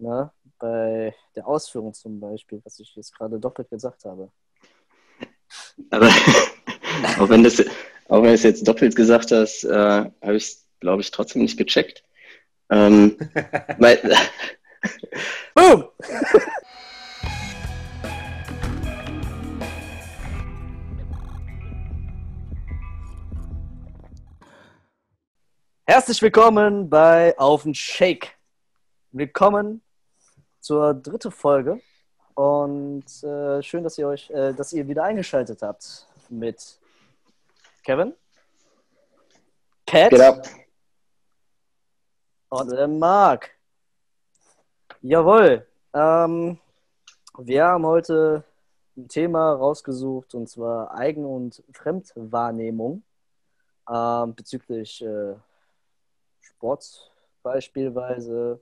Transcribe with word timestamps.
Ne? 0.00 0.30
Bei 0.58 1.14
der 1.36 1.46
Ausführung 1.46 1.92
zum 1.92 2.20
Beispiel, 2.20 2.60
was 2.64 2.80
ich 2.80 2.96
jetzt 2.96 3.14
gerade 3.14 3.38
doppelt 3.38 3.68
gesagt 3.68 4.04
habe. 4.06 4.30
Aber 5.90 6.08
auch 7.18 7.28
wenn 7.28 7.44
das, 7.44 7.60
auch 8.08 8.22
wenn 8.22 8.28
du 8.28 8.32
es 8.32 8.42
jetzt 8.42 8.66
doppelt 8.66 8.96
gesagt 8.96 9.30
hast, 9.30 9.64
äh, 9.64 9.70
habe 9.70 10.36
ich 10.36 10.44
es, 10.44 10.66
glaube 10.80 11.02
ich, 11.02 11.10
trotzdem 11.10 11.42
nicht 11.42 11.58
gecheckt. 11.58 12.02
Ähm, 12.70 13.18
mein, 13.78 13.98
Boom! 15.54 15.84
Herzlich 25.84 26.22
willkommen 26.22 26.88
bei 26.88 27.36
Auf 27.36 27.64
den 27.64 27.74
Shake. 27.74 28.38
Willkommen 29.12 29.82
zur 30.60 30.94
dritten 30.94 31.30
Folge 31.30 31.80
und 32.34 33.04
äh, 33.22 33.62
schön, 33.62 33.84
dass 33.84 33.98
ihr 33.98 34.08
euch, 34.08 34.30
äh, 34.30 34.52
dass 34.52 34.72
ihr 34.72 34.86
wieder 34.86 35.04
eingeschaltet 35.04 35.62
habt 35.62 36.06
mit 36.28 36.78
Kevin, 37.82 38.14
Cat 39.86 40.12
und 42.50 42.72
äh, 42.72 42.86
Marc. 42.86 43.50
Jawohl. 45.02 45.66
Ähm, 45.94 46.58
wir 47.38 47.64
haben 47.64 47.86
heute 47.86 48.44
ein 48.96 49.08
Thema 49.08 49.52
rausgesucht 49.52 50.34
und 50.34 50.48
zwar 50.48 50.94
Eigen- 50.94 51.24
und 51.24 51.62
Fremdwahrnehmung 51.72 53.02
ähm, 53.88 54.34
bezüglich 54.34 55.02
äh, 55.02 55.34
Sport 56.40 57.10
beispielsweise. 57.42 58.60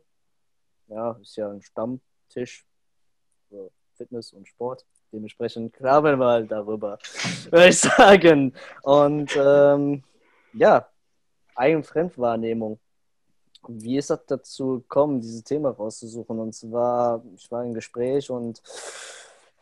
Ja, 0.89 1.13
ist 1.21 1.37
ja 1.37 1.51
ein 1.51 1.63
Stammtisch 1.63 2.65
für 3.49 3.71
Fitness 3.95 4.33
und 4.33 4.49
Sport. 4.49 4.85
Dementsprechend 5.13 5.73
klappern 5.73 6.19
wir 6.19 6.27
halt 6.27 6.51
darüber, 6.51 6.99
würde 7.51 7.69
ich 7.69 7.79
sagen. 7.79 8.53
Und 8.83 9.37
ähm, 9.37 10.03
ja, 10.53 10.89
Eigen- 11.55 11.77
und 11.77 11.87
Fremdwahrnehmung. 11.87 12.79
Wie 13.67 13.99
ist 13.99 14.11
das 14.11 14.25
dazu 14.27 14.81
gekommen, 14.81 15.21
dieses 15.21 15.43
Thema 15.45 15.71
rauszusuchen? 15.71 16.39
Und 16.39 16.55
zwar, 16.55 17.23
ich 17.35 17.51
war 17.51 17.65
im 17.65 17.75
Gespräch 17.75 18.31
und 18.31 18.63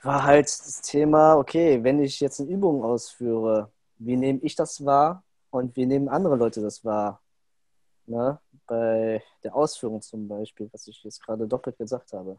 war 0.02 0.24
halt 0.24 0.46
das 0.46 0.82
Thema, 0.82 1.36
okay, 1.36 1.82
wenn 1.82 2.00
ich 2.00 2.20
jetzt 2.20 2.40
eine 2.40 2.50
Übung 2.50 2.84
ausführe, 2.84 3.70
wie 3.98 4.16
nehme 4.16 4.40
ich 4.42 4.54
das 4.54 4.84
wahr 4.84 5.24
und 5.50 5.74
wie 5.76 5.86
nehmen 5.86 6.08
andere 6.08 6.36
Leute 6.36 6.60
das 6.60 6.84
wahr? 6.84 7.20
Ne? 8.06 8.38
Bei 8.66 9.22
der 9.42 9.54
Ausführung 9.54 10.02
zum 10.02 10.28
Beispiel, 10.28 10.68
was 10.72 10.86
ich 10.88 11.02
jetzt 11.04 11.22
gerade 11.22 11.46
doppelt 11.46 11.78
gesagt 11.78 12.12
habe. 12.12 12.38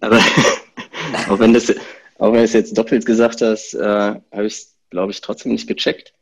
Aber 0.00 0.18
auch 1.28 1.38
wenn 1.38 1.54
das, 1.54 1.70
auch 2.18 2.32
wenn 2.32 2.38
du 2.38 2.42
es 2.42 2.52
jetzt 2.52 2.76
doppelt 2.76 3.06
gesagt 3.06 3.40
hast, 3.40 3.74
äh, 3.74 3.80
habe 3.80 4.46
ich 4.46 4.54
es, 4.54 4.76
glaube 4.90 5.12
ich, 5.12 5.20
trotzdem 5.20 5.52
nicht 5.52 5.68
gecheckt. 5.68 6.14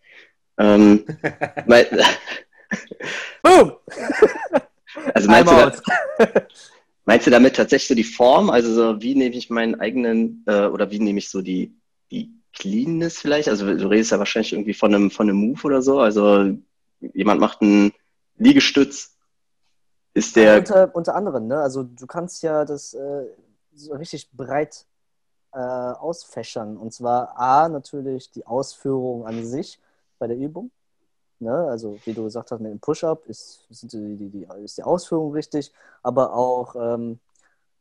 Ähm, 0.59 1.05
mein, 1.67 1.87
Boom! 3.43 3.73
also 5.15 5.29
meinst 5.29 5.53
du, 5.53 5.57
da, 5.57 6.47
meinst 7.05 7.27
du 7.27 7.31
damit 7.31 7.57
tatsächlich 7.57 7.89
so 7.89 7.95
die 7.95 8.05
Form? 8.05 8.51
Also 8.51 8.73
so, 8.73 9.03
wie 9.03 9.15
nehme 9.15 9.35
ich 9.35 9.51
meinen 9.51 9.81
eigenen, 9.81 10.45
äh, 10.47 10.67
oder 10.67 10.91
wie 10.91 10.99
nehme 10.99 11.19
ich 11.19 11.29
so 11.29 11.43
die, 11.43 11.77
die 12.11 12.33
Cleanness 12.53 13.19
vielleicht? 13.19 13.49
Also 13.49 13.67
du 13.67 13.89
redest 13.89 14.13
ja 14.13 14.19
wahrscheinlich 14.19 14.53
irgendwie 14.53 14.75
von 14.75 14.95
einem, 14.95 15.11
von 15.11 15.29
einem 15.29 15.39
Move 15.39 15.61
oder 15.65 15.83
so. 15.83 16.01
Also 16.01 16.57
jemand 17.01 17.41
macht 17.41 17.63
einen 17.63 17.93
Liegestütz, 18.37 19.17
ist 20.15 20.37
der, 20.37 20.59
unter, 20.59 20.95
unter 20.95 21.15
anderem, 21.15 21.47
ne? 21.47 21.61
Also 21.61 21.83
du 21.83 22.07
kannst 22.07 22.43
ja 22.43 22.65
das 22.65 22.95
äh, 22.95 23.27
so 23.75 23.93
richtig 23.95 24.31
breit 24.33 24.87
äh, 25.53 25.59
ausfächern. 25.59 26.77
Und 26.77 26.93
zwar 26.93 27.39
A, 27.39 27.69
natürlich 27.69 28.31
die 28.31 28.47
Ausführung 28.47 29.27
an 29.27 29.45
sich 29.45 29.81
bei 30.19 30.27
der 30.27 30.37
Übung. 30.37 30.71
Ne? 31.39 31.53
Also 31.53 31.99
wie 32.05 32.15
du 32.15 32.25
gesagt 32.25 32.51
hast, 32.51 32.61
mit 32.61 32.73
dem 32.73 32.81
Push-Up 32.81 33.27
ist, 33.27 33.67
sind 33.71 33.93
die, 33.93 34.17
die, 34.17 34.29
die, 34.31 34.47
ist 34.63 34.79
die 34.79 34.83
Ausführung 34.83 35.33
richtig, 35.33 35.73
aber 36.03 36.35
auch, 36.35 36.75
ähm, 36.77 37.19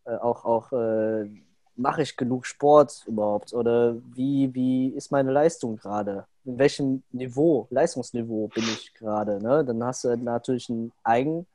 äh, 0.06 0.16
auch, 0.16 0.46
auch 0.46 0.72
äh, 0.74 1.30
mache 1.76 2.02
ich 2.02 2.16
genug 2.16 2.46
Sport 2.46 3.04
überhaupt? 3.08 3.54
Oder 3.54 3.96
wie, 4.14 4.54
wie 4.54 4.90
ist 4.90 5.12
meine 5.12 5.32
Leistung 5.32 5.78
gerade? 5.78 6.26
In 6.46 6.58
welchem 6.58 7.04
Niveau, 7.12 7.68
Leistungsniveau 7.70 8.48
bin 8.48 8.64
ich 8.64 8.94
gerade? 8.94 9.42
Ne? 9.42 9.66
Dann 9.66 9.84
hast 9.84 10.04
du 10.04 10.16
natürlich 10.16 10.70
ein 10.70 10.92
Eigen, 11.04 11.46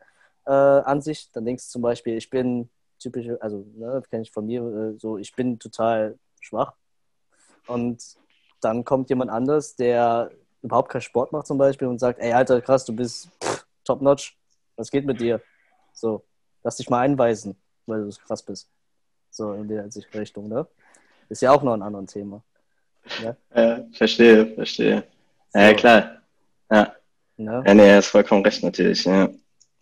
äh. 0.45 0.83
Dann 0.83 1.45
denkst 1.45 1.67
du 1.67 1.71
zum 1.71 1.83
Beispiel, 1.83 2.17
ich 2.17 2.29
bin 2.29 2.69
typisch, 2.99 3.27
also 3.41 3.65
ne, 3.77 4.03
kenne 4.11 4.23
ich 4.23 4.31
von 4.31 4.47
mir 4.47 4.63
äh, 4.63 4.99
so, 4.99 5.19
ich 5.19 5.35
bin 5.35 5.59
total 5.59 6.19
schwach. 6.41 6.75
Und 7.67 8.17
dann 8.61 8.85
kommt 8.85 9.09
jemand 9.11 9.31
anders, 9.31 9.77
der 9.77 10.31
überhaupt 10.63 10.91
keinen 10.91 11.03
Sport 11.03 11.33
macht 11.33 11.47
zum 11.47 11.59
Beispiel 11.59 11.89
und 11.89 11.99
sagt, 11.99 12.19
ey 12.21 12.33
Alter, 12.33 12.61
krass, 12.61 12.85
du 12.85 12.95
bist 12.95 13.31
top-notch, 13.85 14.37
was 14.77 14.91
geht 14.91 15.07
mit 15.07 15.21
dir? 15.21 15.41
So, 15.93 16.23
lass 16.63 16.77
dich 16.77 16.91
mal 16.91 17.01
einweisen, 17.01 17.57
weil 17.87 18.05
du 18.05 18.11
krass 18.27 18.43
bist. 18.43 18.69
So 19.31 19.53
in 19.53 19.69
der 19.69 19.89
Richtung, 20.15 20.49
ne? 20.49 20.67
Ist 21.29 21.43
ja 21.43 21.53
auch 21.53 21.63
noch 21.63 21.75
ein 21.75 21.83
anderes 21.83 22.13
Thema. 22.13 22.43
Ne? 23.23 23.37
ja, 23.55 23.85
verstehe, 23.93 24.47
verstehe. 24.55 25.05
Ja, 25.55 25.71
So. 25.71 25.77
klar. 25.77 26.23
Ja. 26.71 26.95
Ne? 27.37 27.63
Ja, 27.67 27.75
nee, 27.75 27.89
er 27.89 27.99
ist 28.01 28.09
vollkommen 28.09 28.45
recht 28.45 28.63
natürlich. 28.63 29.05
Ja. 29.05 29.31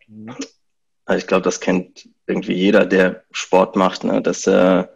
Mhm. 0.07 0.37
Also 1.05 1.19
ich 1.19 1.27
glaube, 1.27 1.43
das 1.43 1.61
kennt 1.61 2.09
irgendwie 2.27 2.53
jeder, 2.53 2.85
der 2.85 3.25
Sport 3.31 3.77
macht, 3.77 4.05
ne? 4.05 4.21
dass 4.21 4.47
er 4.47 4.91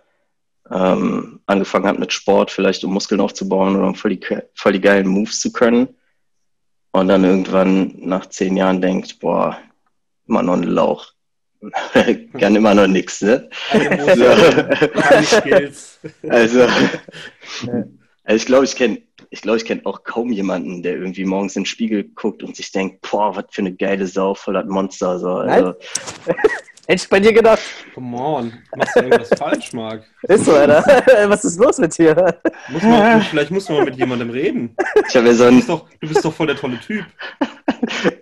ähm, 0.70 1.40
angefangen 1.46 1.86
hat 1.86 1.98
mit 1.98 2.12
Sport, 2.12 2.50
vielleicht 2.50 2.84
um 2.84 2.92
Muskeln 2.92 3.20
aufzubauen 3.20 3.76
oder 3.76 3.86
um 3.86 3.94
voll 3.94 4.16
die, 4.16 4.38
voll 4.54 4.72
die 4.72 4.80
geilen 4.80 5.08
Moves 5.08 5.40
zu 5.40 5.52
können. 5.52 5.88
Und 6.92 7.08
dann 7.08 7.24
irgendwann 7.24 7.94
nach 7.96 8.26
zehn 8.26 8.56
Jahren 8.56 8.82
denkt, 8.82 9.18
boah, 9.18 9.58
immer 10.28 10.42
noch 10.42 10.54
ein 10.54 10.64
Lauch. 10.64 11.11
Kann 12.38 12.56
immer 12.56 12.74
noch 12.74 12.86
nix, 12.86 13.20
ne? 13.22 13.48
Skills. 15.24 16.00
Also, 16.28 16.62
also 16.62 18.36
ich 18.36 18.46
glaube, 18.46 18.64
ich 18.64 18.74
kenne 18.74 19.02
ich 19.30 19.40
glaube, 19.40 19.56
ich 19.56 19.64
kenne 19.64 19.80
auch 19.84 20.04
kaum 20.04 20.30
jemanden, 20.30 20.82
der 20.82 20.96
irgendwie 20.96 21.24
morgens 21.24 21.56
in 21.56 21.62
den 21.62 21.66
Spiegel 21.66 22.04
guckt 22.04 22.42
und 22.42 22.54
sich 22.54 22.70
denkt, 22.70 23.00
boah, 23.08 23.34
was 23.34 23.46
für 23.50 23.62
eine 23.62 23.74
geile 23.74 24.06
Sau, 24.06 24.34
voll 24.34 24.54
das 24.54 24.66
Monster. 24.66 25.18
So. 25.18 25.36
Also, 25.36 25.74
Hätte 26.86 27.04
ich 27.04 27.08
bei 27.08 27.20
dir 27.20 27.32
gedacht. 27.32 27.60
Come 27.94 28.16
on, 28.16 28.52
machst 28.76 28.96
du 28.96 29.00
irgendwas 29.00 29.28
falsch, 29.38 29.72
Marc? 29.72 30.02
Ist 30.22 30.44
so, 30.44 30.52
Alter. 30.54 30.82
Was 31.30 31.44
ist 31.44 31.58
los 31.58 31.78
mit 31.78 31.96
dir? 31.96 32.40
Muss 32.68 32.82
man, 32.82 33.22
vielleicht 33.22 33.50
muss 33.52 33.68
man 33.68 33.78
mal 33.78 33.84
mit 33.84 33.96
jemandem 33.96 34.30
reden. 34.30 34.76
ich 35.08 35.16
habe 35.16 35.28
ja 35.28 35.34
so 35.34 35.44
Du 35.44 35.48
ein, 35.50 35.56
bist, 35.56 35.68
doch, 35.68 35.88
du 36.00 36.08
bist 36.08 36.24
doch 36.24 36.34
voll 36.34 36.48
der 36.48 36.56
tolle 36.56 36.80
Typ. 36.80 37.04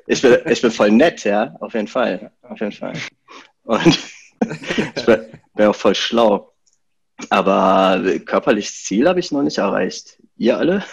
ich 0.06 0.20
bin, 0.20 0.38
ich 0.46 0.60
bin 0.60 0.70
voll 0.70 0.90
nett, 0.90 1.24
ja, 1.24 1.54
auf 1.60 1.72
jeden 1.72 1.88
Fall, 1.88 2.30
auf 2.42 2.60
jeden 2.60 2.72
Fall. 2.72 2.92
Und 3.64 3.98
ich 4.96 5.06
bin, 5.06 5.26
bin 5.54 5.66
auch 5.66 5.74
voll 5.74 5.94
schlau. 5.94 6.52
Aber 7.30 8.02
körperliches 8.26 8.84
Ziel 8.84 9.08
habe 9.08 9.20
ich 9.20 9.32
noch 9.32 9.42
nicht 9.42 9.58
erreicht. 9.58 10.18
Ihr 10.36 10.58
alle? 10.58 10.84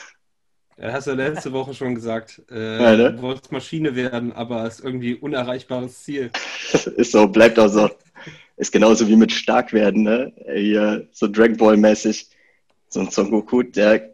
Er 0.80 0.94
hast 0.94 1.08
ja 1.08 1.14
letzte 1.14 1.52
Woche 1.54 1.74
schon 1.74 1.96
gesagt, 1.96 2.42
äh, 2.52 2.82
Ja, 2.84 2.96
ne? 2.96 3.14
du 3.14 3.22
wolltest 3.24 3.52
Maschine 3.52 3.96
werden, 3.96 4.32
aber 4.34 4.64
es 4.66 4.76
ist 4.76 4.86
irgendwie 4.86 5.16
unerreichbares 5.16 6.04
Ziel. 6.04 6.30
Ist 6.98 7.12
so, 7.14 7.28
bleibt 7.28 7.58
auch 7.58 7.68
so. 7.70 7.90
Ist 8.58 8.72
genauso 8.72 9.08
wie 9.08 9.16
mit 9.16 9.32
stark 9.32 9.74
werden, 9.74 10.04
ne? 10.04 10.34
Hier, 10.54 11.08
so 11.12 11.28
Dragon 11.28 11.58
Ball 11.58 11.78
mäßig. 11.78 12.30
So 12.90 13.00
ein 13.00 13.10
Son 13.10 13.32
Goku, 13.32 13.64
der, 13.64 14.14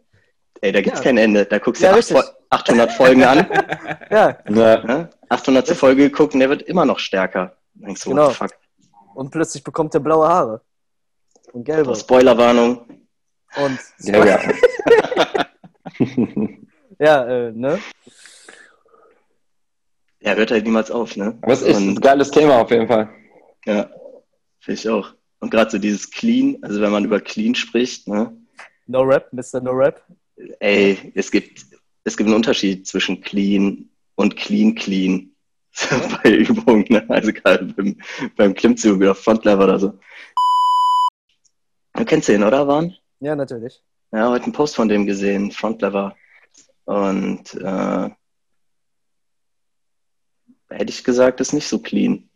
ey, 0.62 0.72
da 0.72 0.80
gibt's 0.80 1.00
Ja. 1.00 1.04
kein 1.04 1.18
Ende. 1.18 1.44
Da 1.44 1.58
guckst 1.58 1.82
du 1.82 1.86
Ja, 1.86 1.90
acht, 1.92 1.98
richtig. 1.98 2.16
Fol- 2.16 2.30
800 2.50 2.92
Folgen 2.92 3.24
an, 3.24 3.46
Ja, 4.10 4.38
ne? 4.48 5.10
800. 5.28 5.68
Folge 5.70 6.08
geguckt 6.10 6.34
und 6.34 6.40
der 6.40 6.48
wird 6.48 6.62
immer 6.62 6.84
noch 6.86 6.98
stärker. 6.98 7.56
Denkst 7.74 8.04
du, 8.04 8.10
Genau. 8.10 8.30
fuck? 8.30 8.50
und 9.14 9.30
plötzlich 9.30 9.62
bekommt 9.64 9.92
er 9.94 10.00
blaue 10.00 10.26
Haare. 10.28 10.60
Und 11.52 11.64
gelbe. 11.64 11.94
Spoilerwarnung. 11.94 12.86
Und 13.56 13.78
Ja, 14.00 14.24
ja. 14.24 14.40
ja 16.98 17.24
äh, 17.26 17.52
ne? 17.52 17.78
Er 20.20 20.36
hört 20.36 20.50
halt 20.50 20.64
niemals 20.64 20.90
auf, 20.90 21.16
ne? 21.16 21.36
Aber 21.42 21.52
es 21.52 21.62
ist 21.62 21.76
ein 21.76 21.88
Und- 21.90 22.00
geiles 22.00 22.30
Thema 22.30 22.60
auf 22.62 22.70
jeden 22.70 22.88
Fall. 22.88 23.10
Ja, 23.66 23.90
finde 24.60 24.80
ich 24.80 24.88
auch. 24.88 25.14
Und 25.40 25.50
gerade 25.50 25.70
so 25.70 25.78
dieses 25.78 26.10
Clean, 26.10 26.56
also 26.62 26.80
wenn 26.80 26.92
man 26.92 27.04
über 27.04 27.20
Clean 27.20 27.54
spricht, 27.54 28.08
ne? 28.08 28.34
No 28.86 29.02
Rap, 29.02 29.30
Mr. 29.32 29.60
No 29.60 29.72
Rap. 29.72 30.02
Ey, 30.60 31.12
es 31.14 31.30
gibt, 31.30 31.66
es 32.04 32.16
gibt 32.16 32.28
einen 32.28 32.36
Unterschied 32.36 32.86
zwischen 32.86 33.20
Clean 33.20 33.88
und 34.14 34.36
Clean 34.36 34.74
Clean. 34.74 35.30
bei 36.22 36.30
Übungen, 36.30 36.86
ne? 36.88 37.04
also 37.08 37.32
gerade 37.32 37.64
beim, 37.64 37.96
beim 38.36 38.54
Klimmzug 38.54 38.98
oder 38.98 39.14
Frontlever 39.14 39.64
oder 39.64 39.78
so. 39.78 39.98
Du 41.94 42.04
kennst 42.04 42.28
den, 42.28 42.44
oder, 42.44 42.66
Warn? 42.66 42.94
Ja, 43.20 43.34
natürlich. 43.34 43.82
Ja, 44.14 44.30
heute 44.30 44.44
einen 44.44 44.52
Post 44.52 44.76
von 44.76 44.88
dem 44.88 45.06
gesehen, 45.06 45.50
Frontlever. 45.50 46.16
Und 46.84 47.52
äh, 47.54 48.10
hätte 50.70 50.90
ich 50.90 51.02
gesagt, 51.02 51.40
ist 51.40 51.52
nicht 51.52 51.66
so 51.66 51.80
clean. 51.80 52.28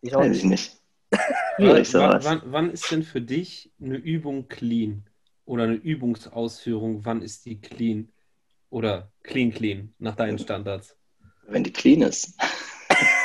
Ich 0.00 0.16
auch 0.16 0.20
Weiß 0.20 0.38
ich 0.38 0.44
nicht. 0.44 0.72
nicht. 0.72 0.78
Wann, 1.94 2.24
wann, 2.24 2.42
wann 2.46 2.70
ist 2.70 2.90
denn 2.90 3.02
für 3.02 3.20
dich 3.20 3.70
eine 3.78 3.96
Übung 3.96 4.48
clean? 4.48 5.04
Oder 5.44 5.64
eine 5.64 5.74
Übungsausführung, 5.74 7.04
wann 7.04 7.20
ist 7.20 7.44
die 7.44 7.60
clean? 7.60 8.10
Oder 8.70 9.12
clean, 9.22 9.52
clean, 9.52 9.92
nach 9.98 10.14
deinen 10.16 10.38
Standards? 10.38 10.96
Wenn 11.46 11.64
die 11.64 11.72
clean 11.72 12.02
ist. 12.02 12.34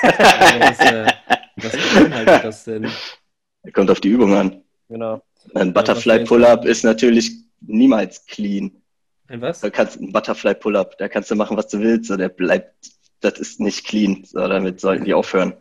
Also 0.01 0.59
was, 0.59 0.79
äh, 0.81 1.13
was 1.55 1.71
beinhaltet 1.71 2.43
das 2.43 2.63
denn? 2.65 2.91
Kommt 3.73 3.89
auf 3.89 4.01
die 4.01 4.09
Übung 4.09 4.33
an. 4.33 4.61
Genau. 4.89 5.23
Ein 5.55 5.73
Butterfly 5.73 6.25
Pull-Up 6.25 6.65
ist 6.65 6.83
natürlich 6.83 7.31
niemals 7.61 8.25
clean. 8.25 8.81
Ein 9.27 9.41
was? 9.41 9.61
Da 9.61 9.69
kannst 9.69 9.99
ein 9.99 10.11
Butterfly 10.11 10.55
Pull-Up, 10.55 10.97
da 10.97 11.07
kannst 11.07 11.31
du 11.31 11.35
machen, 11.35 11.57
was 11.57 11.67
du 11.67 11.79
willst, 11.79 12.07
so 12.07 12.17
der 12.17 12.29
bleibt, 12.29 12.73
das 13.21 13.39
ist 13.39 13.59
nicht 13.59 13.85
clean. 13.85 14.23
So, 14.25 14.47
damit 14.47 14.79
sollten 14.79 15.05
die 15.05 15.13
aufhören. 15.13 15.53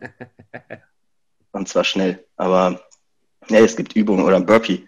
Und 1.51 1.67
zwar 1.67 1.83
schnell. 1.83 2.25
Aber 2.35 2.81
nee, 3.49 3.59
es 3.59 3.75
gibt 3.75 3.95
Übungen 3.95 4.25
oder 4.25 4.37
ein 4.37 4.45
Burpee. 4.45 4.87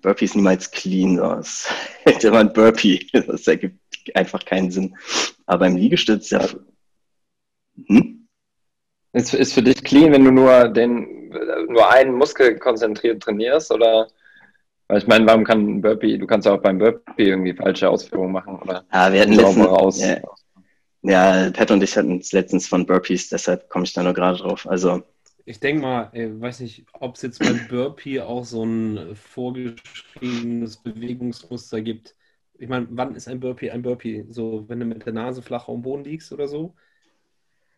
Burpee 0.00 0.24
ist 0.24 0.36
niemals 0.36 0.70
clean. 0.70 1.16
So. 1.16 1.32
Es 1.34 1.68
ist 2.04 2.24
immer 2.24 2.38
ein 2.38 2.52
Burpee. 2.52 3.04
Das 3.26 3.46
ergibt 3.46 3.80
einfach 4.14 4.44
keinen 4.44 4.70
Sinn. 4.70 4.96
Aber 5.46 5.60
beim 5.60 5.76
Liegestütz, 5.76 6.30
ja. 6.30 6.46
Hm? 7.86 8.26
Ist, 9.12 9.34
ist 9.34 9.52
für 9.52 9.62
dich 9.62 9.82
clean, 9.82 10.12
wenn 10.12 10.24
du 10.24 10.30
nur 10.30 10.68
den 10.68 11.18
nur 11.68 11.90
einen 11.90 12.14
Muskel 12.14 12.58
konzentriert 12.58 13.22
trainierst? 13.22 13.70
Oder 13.70 14.08
weil 14.88 14.98
ich 14.98 15.06
meine, 15.06 15.26
warum 15.26 15.44
kann 15.44 15.66
ein 15.66 15.80
Burpee, 15.82 16.18
du 16.18 16.26
kannst 16.26 16.46
ja 16.46 16.54
auch 16.54 16.62
beim 16.62 16.78
Burpee 16.78 17.28
irgendwie 17.28 17.54
falsche 17.54 17.88
Ausführungen 17.88 18.32
machen 18.32 18.56
oder 18.60 18.84
Ah, 18.90 19.12
wir 19.12 19.20
hatten 19.20 19.32
letztens, 19.34 20.00
ja, 20.00 20.20
ja, 21.02 21.50
Pat 21.50 21.70
und 21.70 21.82
ich 21.82 21.96
hatten 21.96 22.18
es 22.18 22.32
letztens 22.32 22.68
von 22.68 22.86
Burpees, 22.86 23.28
deshalb 23.28 23.68
komme 23.68 23.84
ich 23.84 23.92
da 23.92 24.02
nur 24.02 24.14
gerade 24.14 24.38
drauf. 24.38 24.66
Also, 24.68 25.02
Ich 25.44 25.60
denke 25.60 25.82
mal, 25.82 26.10
ich 26.12 26.40
weiß 26.40 26.60
nicht, 26.60 26.86
ob 26.92 27.16
es 27.16 27.22
jetzt 27.22 27.40
beim 27.40 27.66
Burpee 27.68 28.20
auch 28.20 28.44
so 28.44 28.64
ein 28.64 29.14
vorgeschriebenes 29.16 30.76
Bewegungsmuster 30.82 31.80
gibt. 31.80 32.14
Ich 32.58 32.68
meine, 32.68 32.86
wann 32.90 33.14
ist 33.14 33.28
ein 33.28 33.40
Burpee 33.40 33.70
ein 33.70 33.82
Burpee? 33.82 34.26
So, 34.28 34.68
wenn 34.68 34.80
du 34.80 34.86
mit 34.86 35.06
der 35.06 35.12
Nase 35.14 35.42
flach 35.42 35.68
am 35.68 35.82
Boden 35.82 36.04
liegst 36.04 36.32
oder 36.32 36.48
so? 36.48 36.74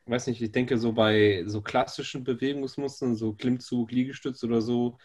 Ich 0.07 0.11
weiß 0.13 0.27
nicht, 0.27 0.43
ich 0.43 0.51
denke 0.53 0.79
so 0.79 0.93
bei 0.93 1.45
so 1.47 1.63
klassischen 1.63 2.25
Bewegungsmustern, 2.25 3.15
so 3.15 3.35
Klimmzug, 3.35 3.93
Liegestütz 3.93 4.43
oder 4.43 4.61
so, 4.61 4.99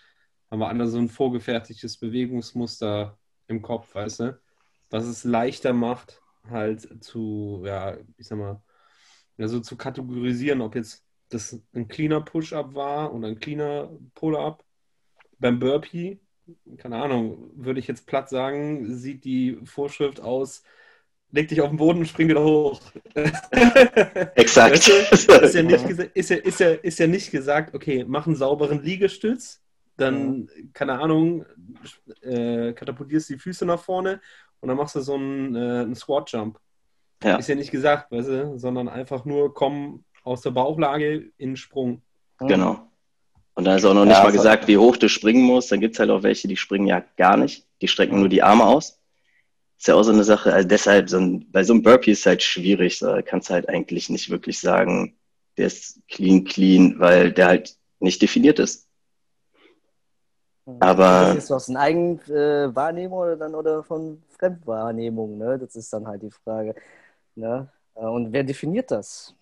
haben 0.49 0.59
wir 0.59 0.69
alle 0.69 0.87
so 0.87 0.97
ein 0.97 1.09
vorgefertigtes 1.09 1.97
Bewegungsmuster 1.97 3.17
im 3.47 3.61
Kopf, 3.61 3.93
weißt 3.95 4.19
du? 4.21 4.39
Was 4.89 5.05
es 5.05 5.23
leichter 5.23 5.73
macht, 5.73 6.21
halt 6.49 7.03
zu, 7.03 7.63
ja, 7.65 7.97
ich 8.17 8.27
sag 8.27 8.37
mal, 8.37 8.61
ja, 9.37 9.47
so 9.47 9.59
zu 9.59 9.75
kategorisieren, 9.75 10.61
ob 10.61 10.75
jetzt 10.75 11.03
das 11.29 11.59
ein 11.73 11.87
cleaner 11.87 12.21
Push-Up 12.21 12.75
war 12.75 13.13
oder 13.13 13.27
ein 13.27 13.39
cleaner 13.39 13.89
Pull-Up. 14.13 14.63
Beim 15.39 15.59
Burpee, 15.59 16.19
keine 16.77 16.97
Ahnung, 16.97 17.51
würde 17.55 17.79
ich 17.79 17.87
jetzt 17.87 18.05
platt 18.05 18.29
sagen, 18.29 18.95
sieht 18.95 19.25
die 19.25 19.59
Vorschrift 19.65 20.21
aus, 20.21 20.63
leg 21.31 21.49
dich 21.49 21.61
auf 21.61 21.69
den 21.69 21.77
Boden 21.77 21.99
und 21.99 22.05
spring 22.07 22.29
wieder 22.29 22.43
hoch. 22.43 22.81
exakt. 24.35 24.87
Ist, 24.87 25.55
ja 25.55 25.63
nicht, 25.63 25.83
ist, 26.13 26.29
ja, 26.29 26.37
ist, 26.37 26.59
ja, 26.59 26.69
ist 26.69 26.99
ja 26.99 27.07
nicht 27.07 27.31
gesagt, 27.31 27.73
okay, 27.73 28.05
mach 28.07 28.27
einen 28.27 28.35
sauberen 28.35 28.81
Liegestütz, 28.83 29.64
dann, 29.97 30.49
keine 30.73 30.99
Ahnung, 30.99 31.45
äh, 32.21 32.73
katapultierst 32.73 33.29
die 33.29 33.37
Füße 33.37 33.65
nach 33.65 33.79
vorne 33.79 34.21
und 34.59 34.69
dann 34.69 34.77
machst 34.77 34.95
du 34.95 35.01
so 35.01 35.15
einen, 35.15 35.55
äh, 35.55 35.81
einen 35.81 35.95
Squat-Jump. 35.95 36.59
Ja. 37.23 37.37
Ist 37.37 37.47
ja 37.47 37.55
nicht 37.55 37.71
gesagt, 37.71 38.11
weißt 38.11 38.27
du, 38.27 38.57
sondern 38.57 38.89
einfach 38.89 39.25
nur 39.25 39.53
komm 39.53 40.03
aus 40.23 40.41
der 40.41 40.51
Bauchlage 40.51 41.31
in 41.37 41.51
den 41.51 41.55
Sprung. 41.55 42.01
Genau. 42.39 42.89
Und 43.53 43.63
da 43.63 43.75
ist 43.75 43.85
auch 43.85 43.93
noch 43.93 44.03
nicht 44.03 44.17
Ja, 44.17 44.23
mal 44.23 44.27
das 44.27 44.35
gesagt, 44.35 44.67
wie 44.67 44.77
hoch 44.77 44.97
du 44.97 45.07
springen 45.07 45.43
musst. 45.43 45.71
Dann 45.71 45.79
gibt 45.79 45.95
es 45.95 45.99
halt 45.99 46.09
auch 46.09 46.23
welche, 46.23 46.47
die 46.47 46.57
springen 46.57 46.87
ja 46.87 47.03
gar 47.15 47.37
nicht. 47.37 47.65
Die 47.81 47.87
strecken 47.87 48.19
nur 48.19 48.27
die 48.27 48.43
Arme 48.43 48.65
aus. 48.65 48.99
Ist 49.77 49.87
ja 49.87 49.95
auch 49.95 50.03
so 50.03 50.11
eine 50.11 50.25
Sache. 50.25 50.53
Also 50.53 50.67
deshalb, 50.67 51.09
so 51.09 51.17
ein, 51.17 51.49
bei 51.51 51.63
so 51.63 51.73
einem 51.73 51.81
Burpee 51.81 52.11
ist 52.11 52.25
halt 52.25 52.43
schwierig. 52.43 52.99
So, 52.99 53.07
da 53.07 53.21
kannst 53.21 53.49
du 53.49 53.53
halt 53.53 53.69
eigentlich 53.69 54.09
nicht 54.09 54.29
wirklich 54.29 54.59
sagen, 54.59 55.15
der 55.57 55.67
ist 55.67 56.01
clean, 56.09 56.43
clean, 56.43 56.99
weil 56.99 57.31
der 57.31 57.47
halt 57.47 57.75
nicht 57.99 58.21
definiert 58.21 58.59
ist. 58.59 58.84
Aber- 60.79 61.03
Das 61.33 61.35
ist 61.35 61.51
aus 61.51 61.69
einer 61.69 61.79
eigenen 61.81 62.19
äh, 62.29 62.75
Wahrnehmung 62.75 63.19
oder 63.19 63.37
dann 63.37 63.53
oder 63.55 63.83
von 63.83 64.21
Fremdwahrnehmung, 64.37 65.37
ne? 65.37 65.59
Das 65.59 65.75
ist 65.75 65.91
dann 65.93 66.07
halt 66.07 66.23
die 66.23 66.31
Frage. 66.31 66.73
Ne? 67.35 67.67
Äh, 67.95 67.99
Und 68.05 68.31
wer 68.33 68.43
definiert 68.43 68.89
das? 68.91 69.33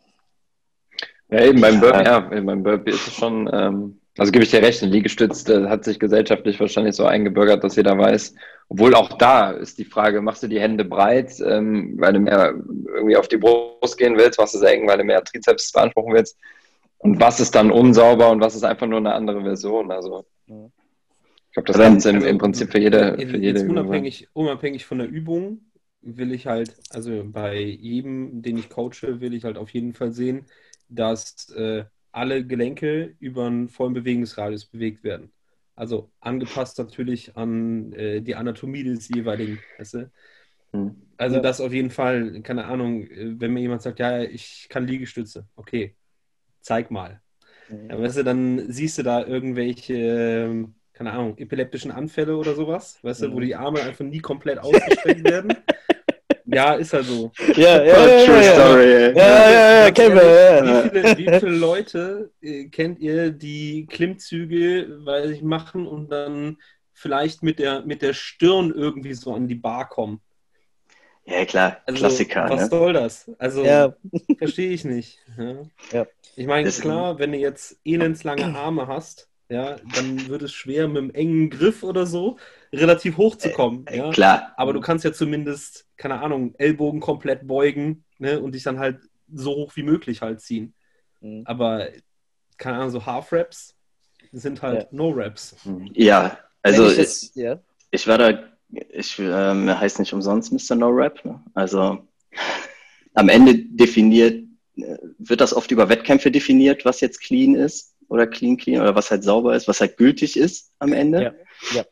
Ja, 1.29 1.41
eben 1.41 1.61
beim. 1.61 1.79
Burpee, 1.79 2.03
ja, 2.03 2.31
eben 2.31 2.45
beim 2.45 2.63
Burpee 2.63 2.91
ist 2.91 3.07
es 3.07 3.13
schon, 3.13 3.49
ähm, 3.51 3.99
also 4.17 4.31
gebe 4.31 4.43
ich 4.43 4.51
dir 4.51 4.61
recht, 4.61 4.83
ein 4.83 4.89
Liegestütz, 4.89 5.43
der 5.45 5.69
hat 5.69 5.83
sich 5.83 5.99
gesellschaftlich 5.99 6.59
wahrscheinlich 6.59 6.95
so 6.95 7.05
eingebürgert, 7.05 7.63
dass 7.63 7.75
jeder 7.75 7.97
weiß. 7.97 8.35
Obwohl 8.69 8.93
auch 8.93 9.13
da 9.17 9.51
ist 9.51 9.77
die 9.79 9.85
Frage, 9.85 10.21
machst 10.21 10.43
du 10.43 10.47
die 10.47 10.59
Hände 10.59 10.85
breit, 10.85 11.39
ähm, 11.43 11.95
weil 11.97 12.13
du 12.13 12.19
mehr 12.19 12.53
irgendwie 12.93 13.17
auf 13.17 13.27
die 13.27 13.37
Brust 13.37 13.97
gehen 13.97 14.17
willst, 14.17 14.37
machst 14.39 14.53
du 14.53 14.59
es 14.59 14.63
eng, 14.63 14.87
weil 14.87 14.97
du 14.99 15.03
mehr 15.05 15.23
Trizeps 15.23 15.71
beanspruchen 15.71 16.13
willst. 16.13 16.37
Und 16.99 17.19
was 17.19 17.39
ist 17.39 17.55
dann 17.55 17.71
unsauber 17.71 18.29
und 18.29 18.39
was 18.41 18.55
ist 18.55 18.63
einfach 18.63 18.87
nur 18.87 18.99
eine 18.99 19.13
andere 19.13 19.41
Version? 19.41 19.89
Also 19.91 20.25
Mhm. 20.47 20.71
Ich 21.55 21.63
glaube, 21.63 21.67
das 21.67 21.77
kannst 21.77 22.05
du 22.05 22.09
im, 22.09 22.21
Also, 22.21 22.25
im 22.25 22.37
Prinzip 22.37 22.71
für 22.71 22.79
jede, 22.79 23.17
in- 23.17 23.27
für 23.27 23.37
jede 23.37 23.63
unabhängig, 23.67 24.29
unabhängig 24.33 24.85
von 24.85 24.99
der 24.99 25.07
Übung 25.09 25.71
will 26.01 26.33
ich 26.33 26.47
halt, 26.47 26.83
also 26.89 27.23
bei 27.25 27.59
jedem, 27.61 28.41
den 28.41 28.57
ich 28.57 28.69
coache, 28.69 29.21
will 29.21 29.33
ich 29.33 29.45
halt 29.45 29.57
auf 29.57 29.69
jeden 29.71 29.93
Fall 29.93 30.11
sehen, 30.11 30.47
dass 30.89 31.49
äh, 31.51 31.85
alle 32.11 32.45
Gelenke 32.45 33.15
über 33.19 33.47
einen 33.47 33.69
vollen 33.69 33.93
Bewegungsradius 33.93 34.65
bewegt 34.67 35.03
werden. 35.03 35.33
Also 35.75 36.11
angepasst 36.19 36.77
natürlich 36.77 37.35
an 37.37 37.93
äh, 37.93 38.21
die 38.21 38.35
Anatomie 38.35 38.83
des 38.83 39.07
jeweiligen, 39.09 39.65
weißt 39.77 39.93
du? 39.95 40.11
Mhm. 40.73 40.95
Also 41.17 41.35
Ja. 41.37 41.41
das 41.41 41.61
auf 41.61 41.71
jeden 41.73 41.91
Fall, 41.91 42.41
keine 42.41 42.65
Ahnung, 42.65 43.03
äh, 43.07 43.39
wenn 43.39 43.53
mir 43.53 43.61
jemand 43.61 43.81
sagt, 43.81 43.99
ja, 43.99 44.21
ich 44.23 44.67
kann 44.69 44.87
Liegestütze, 44.87 45.47
okay, 45.55 45.95
zeig 46.61 46.91
mal. 46.91 47.21
Ja, 47.89 47.99
weißt 47.99 48.17
du, 48.19 48.23
dann 48.23 48.71
siehst 48.71 48.97
du 48.99 49.03
da 49.03 49.25
irgendwelche, 49.25 49.93
ähm, 49.95 50.75
keine 50.93 51.11
Ahnung, 51.11 51.37
epileptischen 51.37 51.91
Anfälle 51.91 52.37
oder 52.37 52.53
sowas, 52.55 52.99
weißt 53.01 53.23
du, 53.23 53.31
wo 53.31 53.37
Mhm. 53.39 53.41
die 53.41 53.55
Arme 53.55 53.81
einfach 53.81 54.05
nie 54.05 54.19
komplett 54.19 54.59
ausgestreckt 54.59 55.23
werden. 55.23 55.55
Ja, 56.45 56.73
ist 56.73 56.91
halt 56.93 57.05
so. 57.05 57.31
Ja, 57.55 57.79
True 57.79 58.43
story. 58.43 58.83
ey. 58.93 59.17
Ja, 59.17 59.49
ja, 59.49 59.85
ja, 59.85 59.91
kennen 59.91 60.15
wir. 60.15 60.23
Ja. 60.23 60.83
Wie 60.83 60.89
viele, 60.89 61.17
wie 61.17 61.39
viele 61.39 61.51
Leute 61.57 62.31
äh, 62.41 62.65
kennt 62.65 62.99
ihr, 62.99 63.31
die 63.31 63.87
Klimmzüge, 63.89 64.99
weil 65.05 65.33
sie 65.33 65.41
machen 65.41 65.87
und 65.87 66.11
dann 66.11 66.57
vielleicht 66.91 67.43
mit 67.43 67.59
der, 67.59 67.83
mit 67.85 68.01
der 68.01 68.13
Stirn 68.13 68.71
irgendwie 68.75 69.13
so 69.13 69.33
an 69.33 69.47
die 69.47 69.55
Bar 69.55 69.87
kommen? 69.87 70.19
Ja, 71.25 71.45
klar, 71.45 71.77
Also, 71.85 71.99
Klassiker. 72.01 72.49
Was 72.49 72.63
Ne? 72.63 72.67
soll 72.67 72.93
das? 72.93 73.31
Also, 73.39 73.63
Ja. 73.63 73.95
verstehe 74.37 74.71
ich 74.71 74.83
nicht. 74.83 75.19
Ja. 75.37 75.55
Ja. 75.91 76.07
Ich 76.35 76.45
meine, 76.45 76.69
klar, 76.69 77.19
wenn 77.19 77.31
du 77.31 77.37
jetzt 77.37 77.79
elendslange 77.85 78.53
Arme 78.55 78.87
hast, 78.87 79.29
ja, 79.53 79.75
dann 79.93 80.27
wird 80.29 80.41
es 80.41 80.51
schwer, 80.51 80.87
mit 80.87 80.97
einem 80.97 81.11
engen 81.11 81.49
Griff 81.51 81.83
oder 81.83 82.07
so 82.07 82.37
relativ 82.73 83.17
hoch 83.17 83.35
zu 83.35 83.51
kommen. 83.51 83.85
Äh, 83.85 83.97
ja. 83.97 84.09
Klar. 84.09 84.53
Aber 84.57 84.73
du 84.73 84.81
kannst 84.81 85.05
ja 85.05 85.13
zumindest, 85.13 85.85
keine 85.95 86.19
Ahnung, 86.21 86.55
Ellbogen 86.57 86.99
komplett 86.99 87.45
beugen 87.45 88.03
ne, 88.17 88.39
und 88.39 88.55
dich 88.55 88.63
dann 88.63 88.79
halt 88.79 89.01
so 89.31 89.51
hoch 89.51 89.75
wie 89.75 89.83
möglich 89.83 90.23
halt 90.23 90.41
ziehen. 90.41 90.73
Mhm. 91.21 91.43
Aber, 91.45 91.87
keine 92.57 92.77
Ahnung, 92.77 92.89
so 92.89 93.05
Half-Raps 93.05 93.75
sind 94.31 94.63
halt 94.63 94.83
Ja. 94.83 94.87
No-Raps. 94.89 95.55
Ja, 95.93 96.39
also 96.63 96.87
ich 96.87 96.93
ich, 96.93 96.97
jetzt, 96.97 97.35
ja. 97.35 97.59
ich 97.91 98.07
war 98.07 98.17
da, 98.17 98.43
ich 98.89 99.19
ähm, 99.19 99.79
heißt 99.79 99.99
nicht 99.99 100.13
umsonst 100.13 100.51
Mr. 100.51 100.75
No 100.75 100.87
Rap. 100.87 101.23
Ne? 101.23 101.43
Also 101.53 102.07
am 103.13 103.29
Ende 103.29 103.53
definiert, 103.55 104.45
äh, 104.77 104.97
wird 105.19 105.41
das 105.41 105.53
oft 105.53 105.69
über 105.69 105.89
Wettkämpfe 105.89 106.31
definiert, 106.31 106.85
was 106.85 107.01
jetzt 107.01 107.21
clean 107.21 107.53
ist 107.53 107.92
oder 108.13 108.27
clean 108.27 108.57
clean 108.57 108.81
oder 108.81 108.95
was 108.95 109.09
halt 109.09 109.23
sauber 109.23 109.55
ist, 109.55 109.67
was 109.67 109.81
halt 109.81 109.97
gültig 109.97 110.37
ist 110.37 110.71
am 110.77 110.93
Ende. 110.93 111.23
Ja, 111.23 111.33
ja. 111.73 111.85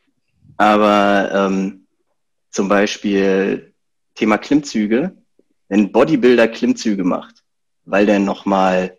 Aber 0.56 1.30
ähm, 1.34 1.86
zum 2.50 2.68
Beispiel 2.68 3.74
Thema 4.14 4.38
Klimmzüge, 4.38 5.16
wenn 5.68 5.90
Bodybuilder 5.90 6.46
Klimmzüge 6.46 7.02
macht, 7.02 7.42
weil 7.84 8.06
der 8.06 8.20
nochmal, 8.20 8.98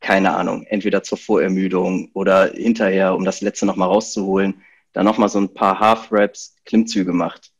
keine 0.00 0.34
Ahnung, 0.34 0.64
entweder 0.64 1.02
zur 1.02 1.18
Vorermüdung 1.18 2.10
oder 2.14 2.52
hinterher, 2.52 3.14
um 3.14 3.24
das 3.26 3.42
letzte 3.42 3.66
nochmal 3.66 3.88
rauszuholen, 3.88 4.62
dann 4.94 5.04
nochmal 5.04 5.28
so 5.28 5.40
ein 5.40 5.52
paar 5.52 5.78
Half-Raps 5.78 6.56
Klimmzüge 6.64 7.12
macht, 7.12 7.52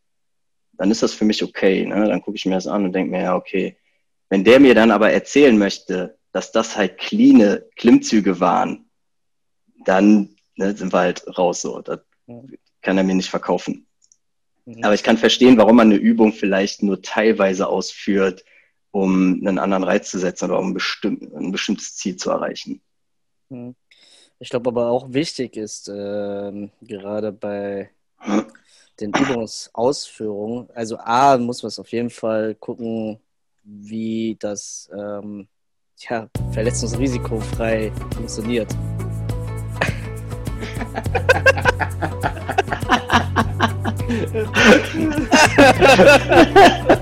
dann 0.72 0.90
ist 0.90 1.02
das 1.02 1.12
für 1.12 1.26
mich 1.26 1.42
okay. 1.42 1.84
Ne? 1.84 2.08
Dann 2.08 2.22
gucke 2.22 2.36
ich 2.36 2.46
mir 2.46 2.54
das 2.54 2.66
an 2.66 2.84
und 2.84 2.92
denke 2.92 3.10
mir, 3.10 3.22
ja, 3.22 3.36
okay. 3.36 3.76
Wenn 4.30 4.44
der 4.44 4.58
mir 4.60 4.74
dann 4.74 4.90
aber 4.90 5.12
erzählen 5.12 5.58
möchte, 5.58 6.18
dass 6.32 6.52
das 6.52 6.76
halt 6.76 6.98
cleane 6.98 7.66
Klimmzüge 7.76 8.40
waren, 8.40 8.90
dann 9.84 10.36
ne, 10.56 10.76
sind 10.76 10.92
wir 10.92 11.00
halt 11.00 11.38
raus 11.38 11.62
so. 11.62 11.80
Das 11.80 12.00
Mhm. 12.26 12.56
kann 12.80 12.98
er 12.98 13.04
mir 13.04 13.14
nicht 13.14 13.30
verkaufen. 13.30 13.86
Mhm. 14.64 14.84
Aber 14.84 14.94
ich 14.94 15.02
kann 15.02 15.18
verstehen, 15.18 15.56
warum 15.58 15.76
man 15.76 15.88
eine 15.88 16.00
Übung 16.00 16.32
vielleicht 16.32 16.82
nur 16.82 17.02
teilweise 17.02 17.66
ausführt, 17.68 18.44
um 18.90 19.40
einen 19.40 19.58
anderen 19.58 19.84
Reiz 19.84 20.10
zu 20.10 20.18
setzen 20.18 20.46
oder 20.46 20.58
um 20.58 20.68
ein, 20.68 20.74
bestimm 20.74 21.32
ein 21.34 21.52
bestimmtes 21.52 21.96
Ziel 21.96 22.16
zu 22.16 22.30
erreichen. 22.30 22.80
Hm. 23.50 23.74
Ich 24.38 24.50
glaube 24.50 24.70
aber 24.70 24.90
auch 24.90 25.12
wichtig 25.12 25.56
ist, 25.56 25.88
ähm, 25.88 26.70
gerade 26.80 27.32
bei 27.32 27.90
den 29.00 29.10
Übungsausführungen, 29.10 30.68
also 30.74 30.98
A, 30.98 31.38
muss 31.38 31.62
man 31.62 31.68
es 31.68 31.78
auf 31.78 31.90
jeden 31.92 32.10
Fall 32.10 32.54
gucken, 32.56 33.20
wie 33.62 34.36
das 34.38 34.90
ähm, 34.92 35.48
ja, 36.08 36.28
verletzungsrisikofrei 36.52 37.92
funktioniert. 38.14 38.74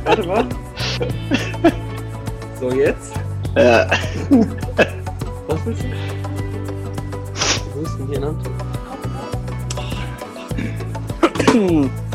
Warte 0.05 0.27
mal. 0.27 0.47
So, 2.61 2.71
jetzt? 2.73 3.15
Ja. 3.57 3.91
Was 5.47 5.67
willst 5.67 5.83
du? 5.83 5.87
Wo 7.75 7.81
ist 7.83 7.99
denn 7.99 8.07
hier 8.09 8.19
ein 8.19 8.25
Handtuch? 8.25 8.53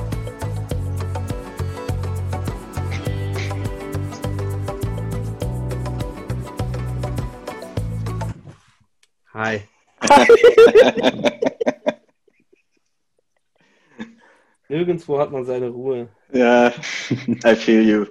Hi. 9.36 9.68
Nirgendwo 14.70 15.20
hat 15.20 15.32
man 15.32 15.46
seine 15.46 15.70
Ruhe. 15.70 16.10
ja, 16.32 16.70
I 17.46 17.56
feel 17.56 17.88
you. 17.88 18.06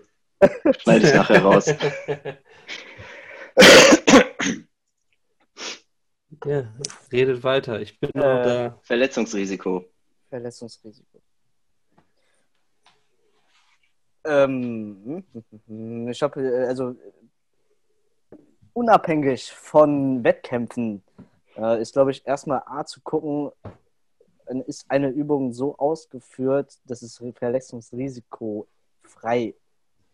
Schneide 0.78 1.09
ich 1.09 1.14
nachher 1.14 1.43
raus. 1.43 1.66
Ja, 6.45 6.64
redet 7.11 7.43
weiter. 7.43 7.81
Ich 7.81 7.99
bin 7.99 8.11
Äh, 8.11 8.19
noch 8.19 8.43
da. 8.43 8.78
Verletzungsrisiko. 8.83 9.87
Verletzungsrisiko. 10.28 11.23
Ähm, 14.26 15.25
ich 16.11 16.23
habe 16.23 16.66
also 16.69 16.97
unabhängig 18.75 19.52
von 19.52 20.23
Wettkämpfen 20.23 21.02
äh, 21.57 21.81
ist, 21.81 21.95
glaube 21.95 22.11
ich, 22.11 22.26
erstmal 22.26 22.62
A 22.66 22.85
zu 22.85 23.00
gucken, 23.00 23.50
ist 24.66 24.90
eine 24.90 25.09
Übung 25.09 25.52
so 25.52 25.78
ausgeführt, 25.78 26.78
dass 26.85 27.00
das 27.00 27.23
Verletzungsrisiko 27.35 28.66
frei 29.02 29.54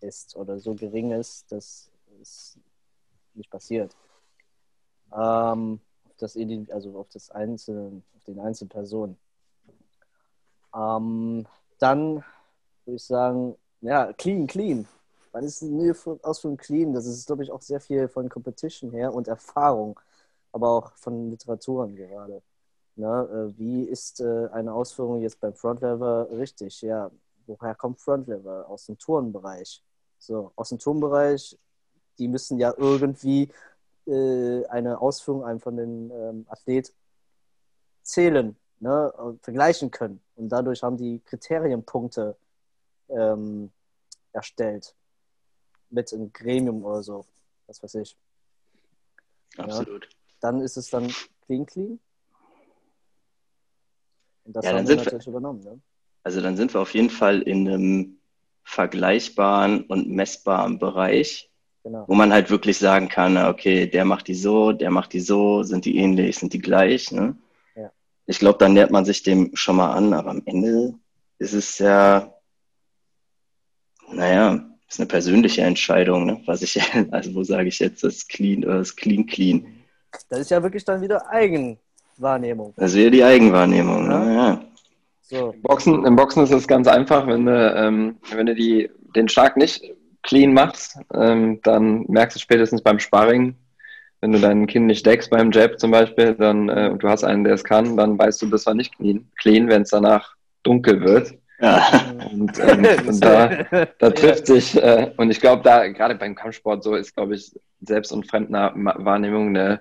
ist 0.01 0.37
oder 0.37 0.59
so 0.61 0.75
gering 0.75 1.11
ist, 1.11 1.51
dass 1.51 1.91
es 2.21 2.59
nicht 3.35 3.51
passiert. 3.51 3.97
Ähm, 5.13 5.81
das, 6.19 6.37
also 6.71 6.99
auf 6.99 7.09
das 7.13 7.31
einzelne, 7.31 8.03
auf 8.17 8.25
den 8.25 8.39
einzelnen 8.39 8.69
Personen. 8.69 9.19
Ähm, 10.75 11.47
dann 11.79 12.23
würde 12.85 12.97
ich 12.97 13.05
sagen, 13.05 13.57
ja, 13.81 14.13
clean, 14.13 14.47
clean. 14.47 14.87
Wann 15.33 15.45
ist 15.45 15.63
eine 15.63 15.95
Ausführung 16.23 16.57
clean? 16.57 16.93
Das 16.93 17.07
ist, 17.07 17.27
glaube 17.27 17.43
ich, 17.45 17.51
auch 17.53 17.63
sehr 17.63 17.81
viel 17.81 18.09
von 18.09 18.29
Competition 18.29 18.91
her 18.91 19.15
und 19.15 19.29
Erfahrung, 19.29 19.99
aber 20.53 20.69
auch 20.71 20.93
von 20.97 21.31
Literaturen 21.31 21.95
gerade. 21.95 22.43
Ne? 22.97 23.53
äh, 23.55 23.59
Wie 23.59 23.85
ist 23.85 24.21
äh, 24.21 24.49
eine 24.53 24.73
Ausführung 24.73 25.23
jetzt 25.23 25.41
beim 25.41 25.55
Frontlever 25.55 26.29
richtig? 26.33 26.83
Ja, 26.83 27.11
woher 27.47 27.75
kommt 27.75 28.01
Frontlever? 28.01 28.69
Aus 28.69 28.87
dem 28.87 28.99
Turnbereich. 28.99 29.83
So, 30.19 30.53
aus 30.57 30.71
dem 30.71 30.79
Turnbereich, 30.79 31.59
die 32.19 32.29
müssen 32.29 32.59
ja 32.59 32.75
irgendwie 32.77 33.49
äh, 34.07 34.67
eine 34.67 35.01
Ausführung 35.01 35.45
einem 35.45 35.61
von 35.61 35.77
den 35.77 36.11
ähm, 36.11 36.47
Athlet 36.49 36.93
zählen, 38.03 38.57
ne? 38.81 39.39
vergleichen 39.43 39.91
können. 39.91 40.21
Und 40.37 40.49
dadurch 40.51 40.83
haben 40.83 40.97
die 40.97 41.21
Kriterienpunkte 41.21 42.37
ähm, 43.09 43.71
erstellt. 44.33 44.95
Mit 45.91 46.13
einem 46.13 46.33
Gremium 46.33 46.85
oder 46.85 47.03
so. 47.03 47.25
Was 47.67 47.83
weiß 47.83 47.95
ich. 47.97 48.17
Absolut. 49.57 50.09
Dann 50.41 50.61
ist 50.61 50.77
es 50.77 50.89
dann 50.91 51.13
clean, 51.47 51.67
clean. 51.67 51.99
Und 54.45 54.57
das 54.57 54.65
Ja, 54.65 54.71
haben 54.71 54.77
dann 54.79 54.85
wir 54.85 54.89
sind 54.89 54.99
wir- 55.01 55.05
natürlich 55.05 55.27
übernommen. 55.27 55.61
Ne? 55.63 55.81
Also 56.23 56.41
dann 56.41 56.57
sind 56.57 56.73
wir 56.75 56.81
auf 56.81 56.95
jeden 56.95 57.11
Fall 57.11 57.43
in 57.43 57.69
einem 57.69 58.19
vergleichbaren 58.63 59.83
und 59.85 60.09
messbaren 60.09 60.79
Bereich, 60.79 61.51
Genau. 61.83 62.05
wo 62.07 62.15
man 62.15 62.33
halt 62.33 62.51
wirklich 62.51 62.79
sagen 62.79 63.09
kann, 63.09 63.37
okay, 63.37 63.87
der 63.87 64.05
macht 64.05 64.29
die 64.29 64.35
so, 64.35 64.73
der 64.73 64.91
macht 64.91 65.13
die 65.13 65.21
so, 65.21 65.63
sind 65.63 65.85
die 65.87 65.97
ähnlich, 65.97 66.39
sind 66.39 66.53
die 66.53 66.59
gleich. 66.61 67.11
Ne? 67.11 67.37
Ja. 67.75 67.91
Ich 68.27 68.39
glaube, 68.39 68.59
dann 68.59 68.75
nähert 68.75 68.91
man 68.91 69.05
sich 69.05 69.23
dem 69.23 69.55
schon 69.57 69.77
mal 69.77 69.93
an, 69.93 70.13
aber 70.13 70.31
am 70.31 70.43
Ende 70.45 70.95
ist 71.39 71.55
es 71.55 71.79
ja, 71.79 72.33
naja, 74.13 74.70
ist 74.91 75.01
eine 75.01 75.07
persönliche 75.07 75.63
Entscheidung, 75.63 76.27
ne? 76.27 76.41
was 76.47 76.63
ich, 76.63 76.81
also 77.11 77.35
wo 77.35 77.43
sage 77.43 77.69
ich 77.69 77.79
jetzt, 77.79 78.03
das 78.03 78.27
clean 78.27 78.65
oder 78.65 78.79
das 78.79 78.89
ist 78.89 78.97
clean, 78.97 79.27
clean. 79.27 79.67
Das 80.29 80.41
ist 80.41 80.51
ja 80.51 80.63
wirklich 80.63 80.85
dann 80.85 81.01
wieder 81.01 81.29
Eigenwahrnehmung. 81.31 82.75
Das 82.77 82.95
wäre 82.95 83.11
die 83.11 83.23
Eigenwahrnehmung. 83.23 84.09
Ne? 84.09 84.35
Ja. 84.35 84.65
So. 85.23 85.53
Im 85.53 85.63
Boxen, 85.63 86.05
Im 86.05 86.17
Boxen 86.17 86.43
ist 86.43 86.53
es 86.53 86.67
ganz 86.67 86.89
einfach, 86.89 87.27
wenn 87.29 87.47
du, 87.47 87.75
ähm, 87.77 88.17
wenn 88.35 88.47
du 88.47 88.55
die, 88.55 88.91
den 89.15 89.29
Schlag 89.29 89.57
nicht 89.57 89.85
clean 90.23 90.53
machst, 90.53 90.99
ähm, 91.15 91.61
dann 91.63 92.05
merkst 92.09 92.37
du 92.37 92.41
spätestens 92.41 92.83
beim 92.83 92.99
Sparring, 92.99 93.55
wenn 94.21 94.33
du 94.33 94.41
dein 94.41 94.67
Kinn 94.67 94.87
nicht 94.87 95.07
deckst 95.07 95.31
beim 95.31 95.53
Jab 95.53 95.79
zum 95.79 95.93
Beispiel, 95.93 96.35
dann 96.35 96.69
äh, 96.69 96.91
und 96.91 97.03
du 97.03 97.09
hast 97.09 97.23
einen, 97.23 97.45
der 97.45 97.55
es 97.55 97.65
kann, 97.65 97.97
dann 97.97 98.19
weißt 98.19 98.43
du, 98.43 98.47
das 98.47 98.67
war 98.67 98.75
nicht 98.75 98.97
clean, 98.97 99.31
clean 99.39 99.69
wenn 99.69 99.83
es 99.83 99.91
danach 99.91 100.35
dunkel 100.65 101.01
wird. 101.01 101.35
Ja. 101.61 102.15
Und, 102.33 102.59
ähm, 102.59 102.87
und 103.07 103.25
da, 103.25 103.65
da 103.99 104.11
trifft 104.11 104.47
sich, 104.47 104.77
äh, 104.77 105.13
und 105.17 105.31
ich 105.31 105.41
glaube, 105.41 105.63
da 105.63 105.89
gerade 105.89 106.15
beim 106.15 106.35
Kampfsport 106.35 106.83
so 106.83 106.95
ist, 106.95 107.15
glaube 107.15 107.35
ich, 107.35 107.53
Selbst- 107.83 108.13
und 108.13 108.27
Fremdwahrnehmung 108.27 109.49
eine 109.49 109.81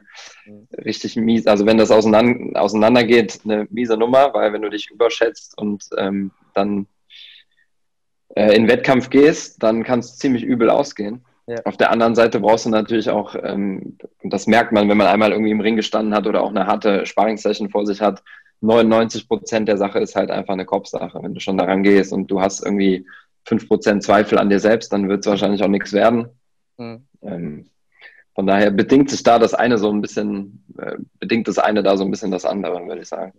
richtig 0.85 1.15
mies, 1.15 1.47
also 1.47 1.65
wenn 1.65 1.77
das 1.77 1.91
auseinander, 1.91 2.61
auseinander 2.61 3.03
geht, 3.03 3.41
eine 3.43 3.67
miese 3.69 3.97
Nummer, 3.97 4.33
weil 4.33 4.53
wenn 4.53 4.61
du 4.61 4.69
dich 4.69 4.89
überschätzt 4.89 5.57
und 5.57 5.83
ähm, 5.97 6.31
dann 6.53 6.87
äh, 8.35 8.55
in 8.55 8.67
Wettkampf 8.67 9.09
gehst, 9.09 9.61
dann 9.61 9.83
kann 9.83 9.99
es 9.99 10.17
ziemlich 10.17 10.43
übel 10.43 10.69
ausgehen. 10.69 11.25
Ja. 11.47 11.57
Auf 11.65 11.77
der 11.77 11.91
anderen 11.91 12.13
Seite 12.13 12.39
brauchst 12.39 12.67
du 12.67 12.69
natürlich 12.69 13.09
auch, 13.09 13.35
ähm, 13.41 13.97
das 14.23 14.45
merkt 14.45 14.71
man, 14.71 14.87
wenn 14.87 14.97
man 14.97 15.07
einmal 15.07 15.31
irgendwie 15.31 15.51
im 15.51 15.61
Ring 15.61 15.75
gestanden 15.75 16.13
hat 16.13 16.27
oder 16.27 16.43
auch 16.43 16.51
eine 16.51 16.67
harte 16.67 17.05
Sparringssession 17.05 17.69
vor 17.69 17.87
sich 17.87 18.01
hat, 18.01 18.23
99 18.61 19.27
Prozent 19.27 19.67
der 19.67 19.77
Sache 19.77 19.99
ist 19.99 20.15
halt 20.15 20.31
einfach 20.31 20.53
eine 20.53 20.65
Kopfsache. 20.65 21.19
Wenn 21.21 21.33
du 21.33 21.39
schon 21.39 21.57
daran 21.57 21.83
gehst 21.83 22.11
und 22.11 22.27
du 22.27 22.41
hast 22.41 22.63
irgendwie 22.63 23.05
5 23.45 23.67
Prozent 23.67 24.03
Zweifel 24.03 24.37
an 24.37 24.49
dir 24.49 24.59
selbst, 24.59 24.91
dann 24.91 25.07
wird 25.07 25.21
es 25.21 25.27
wahrscheinlich 25.27 25.63
auch 25.63 25.69
nichts 25.69 25.93
werden. 25.93 26.29
Mhm. 26.77 27.07
Ähm, 27.21 27.69
von 28.35 28.47
daher 28.47 28.71
bedingt 28.71 29.09
sich 29.09 29.23
da 29.23 29.39
das 29.39 29.53
eine 29.53 29.77
so 29.77 29.91
ein 29.91 30.01
bisschen, 30.01 30.63
äh, 30.77 30.97
bedingt 31.19 31.47
das 31.47 31.57
eine 31.57 31.83
da 31.83 31.97
so 31.97 32.03
ein 32.03 32.11
bisschen 32.11 32.31
das 32.31 32.45
andere, 32.45 32.85
würde 32.85 33.01
ich 33.01 33.07
sagen. 33.07 33.33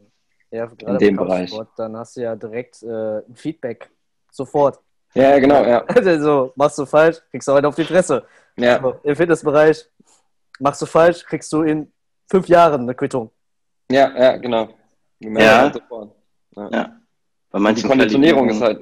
Ja, 0.50 0.66
gerade 0.66 0.98
dem 0.98 1.16
Bereich. 1.16 1.54
Dann 1.76 1.96
hast 1.96 2.16
du 2.16 2.22
ja 2.22 2.34
direkt 2.34 2.82
äh, 2.82 3.18
ein 3.18 3.34
Feedback. 3.34 3.88
Sofort. 4.32 4.80
Ja, 5.14 5.38
genau, 5.38 5.64
ja. 5.64 5.84
so, 6.20 6.52
machst 6.54 6.78
du 6.78 6.86
falsch, 6.86 7.18
kriegst 7.30 7.48
du 7.48 7.52
heute 7.52 7.68
auf 7.68 7.74
die 7.74 7.84
Fresse. 7.84 8.24
Ja, 8.56 8.76
Im 9.02 9.16
Fitnessbereich, 9.16 9.88
machst 10.58 10.82
du 10.82 10.86
falsch, 10.86 11.24
kriegst 11.24 11.52
du 11.52 11.62
in 11.62 11.90
fünf 12.28 12.48
Jahren 12.48 12.82
eine 12.82 12.94
Quittung. 12.94 13.30
ja, 13.90 14.16
ja 14.16 14.36
genau. 14.36 14.68
Die 15.20 15.28
merken 15.28 15.42
Ja. 15.44 15.72
sofort. 15.72 16.14
ja. 16.56 16.96
Bei 17.50 17.58
Die 17.58 17.62
manchen 17.62 17.88
Konditionierung 17.88 18.48
ist 18.48 18.60
halt, 18.60 18.80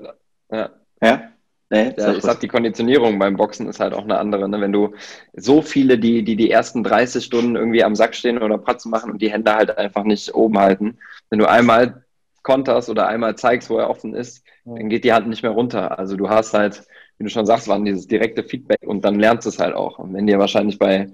ja, 0.51 0.71
Ja? 1.03 1.23
Nee, 1.71 1.95
Ja, 1.99 2.13
ich 2.15 2.23
sag, 2.23 2.41
die 2.41 2.49
Konditionierung 2.49 3.19
beim 3.19 3.37
Boxen 3.37 3.69
ist 3.69 3.79
halt 3.79 3.93
auch 3.93 4.05
eine 4.05 4.19
andere. 4.19 4.49
Ne? 4.49 4.59
Wenn 4.61 4.73
du 4.73 4.95
so 5.35 5.61
viele, 5.61 5.99
die, 5.99 6.23
die 6.25 6.35
die 6.35 6.51
ersten 6.51 6.83
30 6.83 7.23
Stunden 7.23 7.57
irgendwie 7.57 7.85
am 7.85 7.95
Sack 7.95 8.15
stehen 8.15 8.39
oder 8.39 8.57
Pratzen 8.57 8.91
machen 8.91 9.11
und 9.11 9.21
die 9.21 9.31
Hände 9.31 9.55
halt 9.55 9.77
einfach 9.77 10.05
nicht 10.05 10.35
oben 10.35 10.59
halten, 10.59 10.99
wenn 11.29 11.39
du 11.39 11.47
einmal 11.47 12.05
konterst 12.43 12.89
oder 12.89 13.07
einmal 13.07 13.37
zeigst, 13.37 13.69
wo 13.69 13.77
er 13.77 13.91
offen 13.91 14.15
ist, 14.15 14.43
dann 14.65 14.89
geht 14.89 15.05
die 15.05 15.13
Hand 15.13 15.29
nicht 15.29 15.43
mehr 15.43 15.53
runter. 15.53 15.99
Also 15.99 16.17
du 16.17 16.31
hast 16.31 16.55
halt, 16.55 16.87
wie 17.19 17.25
du 17.25 17.31
schon 17.31 17.45
sagst, 17.45 17.69
waren 17.69 17.85
dieses 17.85 18.07
direkte 18.07 18.45
Feedback 18.45 18.81
und 18.87 19.05
dann 19.05 19.19
lernst 19.19 19.45
du 19.45 19.51
es 19.51 19.59
halt 19.59 19.75
auch. 19.75 19.99
Und 19.99 20.15
wenn 20.15 20.27
dir 20.27 20.39
wahrscheinlich 20.39 20.79
bei, 20.79 21.11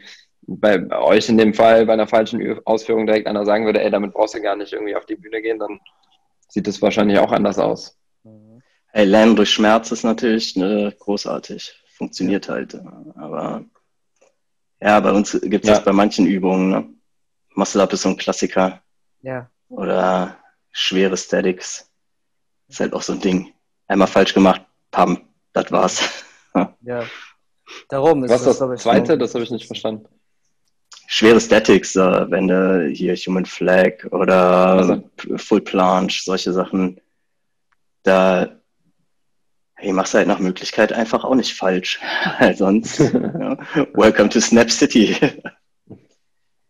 bei 0.46 0.90
euch 1.00 1.28
in 1.28 1.38
dem 1.38 1.54
Fall 1.54 1.86
bei 1.86 1.92
einer 1.94 2.06
falschen 2.06 2.60
Ausführung 2.66 3.06
direkt 3.06 3.26
einer 3.26 3.44
sagen 3.44 3.64
würde, 3.66 3.82
ey, 3.82 3.90
damit 3.90 4.12
brauchst 4.12 4.34
du 4.34 4.40
gar 4.42 4.56
nicht 4.56 4.72
irgendwie 4.72 4.96
auf 4.96 5.06
die 5.06 5.16
Bühne 5.16 5.40
gehen, 5.42 5.58
dann 5.58 5.80
sieht 6.48 6.68
es 6.68 6.80
wahrscheinlich 6.82 7.18
auch 7.18 7.32
anders 7.32 7.58
aus. 7.58 7.98
Mhm. 8.24 8.62
Hey, 8.92 9.04
Lernen 9.06 9.36
durch 9.36 9.50
Schmerz 9.50 9.90
ist 9.92 10.04
natürlich 10.04 10.56
ne, 10.56 10.94
großartig. 10.98 11.80
Funktioniert 11.96 12.48
halt. 12.48 12.74
Aber 13.16 13.64
ja, 14.80 15.00
bei 15.00 15.12
uns 15.12 15.32
gibt 15.40 15.64
es 15.64 15.68
Ja. 15.68 15.76
das 15.76 15.84
bei 15.84 15.92
manchen 15.92 16.26
Übungen. 16.26 16.70
Ne? 16.70 16.88
Muscle-Up 17.54 17.92
ist 17.92 18.02
so 18.02 18.08
ein 18.10 18.16
Klassiker. 18.16 18.82
Ja, 19.22 19.48
Oder 19.68 20.36
schwere 20.72 21.16
Statics. 21.16 21.90
Ist 22.68 22.80
halt 22.80 22.92
auch 22.92 23.02
so 23.02 23.12
ein 23.14 23.20
Ding. 23.20 23.52
Einmal 23.86 24.08
falsch 24.08 24.34
gemacht, 24.34 24.62
pam, 24.90 25.28
das 25.52 25.70
war's. 25.70 26.24
ja. 26.82 27.04
Darum 27.88 28.24
ist 28.24 28.30
Was 28.30 28.44
das, 28.44 28.58
das 28.58 28.70
ich, 28.74 28.80
zweite? 28.82 29.12
so- 29.12 29.16
Das 29.18 29.34
habe 29.34 29.44
ich 29.44 29.50
nicht 29.50 29.66
verstanden. 29.66 30.06
Schwere 31.14 31.40
Statics, 31.40 31.94
äh, 31.96 32.30
wenn 32.30 32.48
du 32.48 32.88
hier 32.88 33.14
Human 33.14 33.46
Flag 33.46 34.04
oder 34.10 34.36
Also. 34.36 35.10
Full 35.36 35.60
Planche, 35.60 36.22
solche 36.24 36.52
Sachen, 36.52 37.00
da 38.02 38.48
hey, 39.76 39.92
machst 39.92 40.14
du 40.14 40.18
halt 40.18 40.28
nach 40.28 40.38
Möglichkeit 40.40 40.92
einfach 40.92 41.24
auch 41.24 41.34
nicht 41.34 41.54
falsch. 41.54 42.00
Weil 42.40 42.56
sonst, 42.56 42.98
ja, 43.40 43.56
welcome 43.94 44.28
to 44.28 44.40
Snap 44.40 44.70
City. 44.70 45.16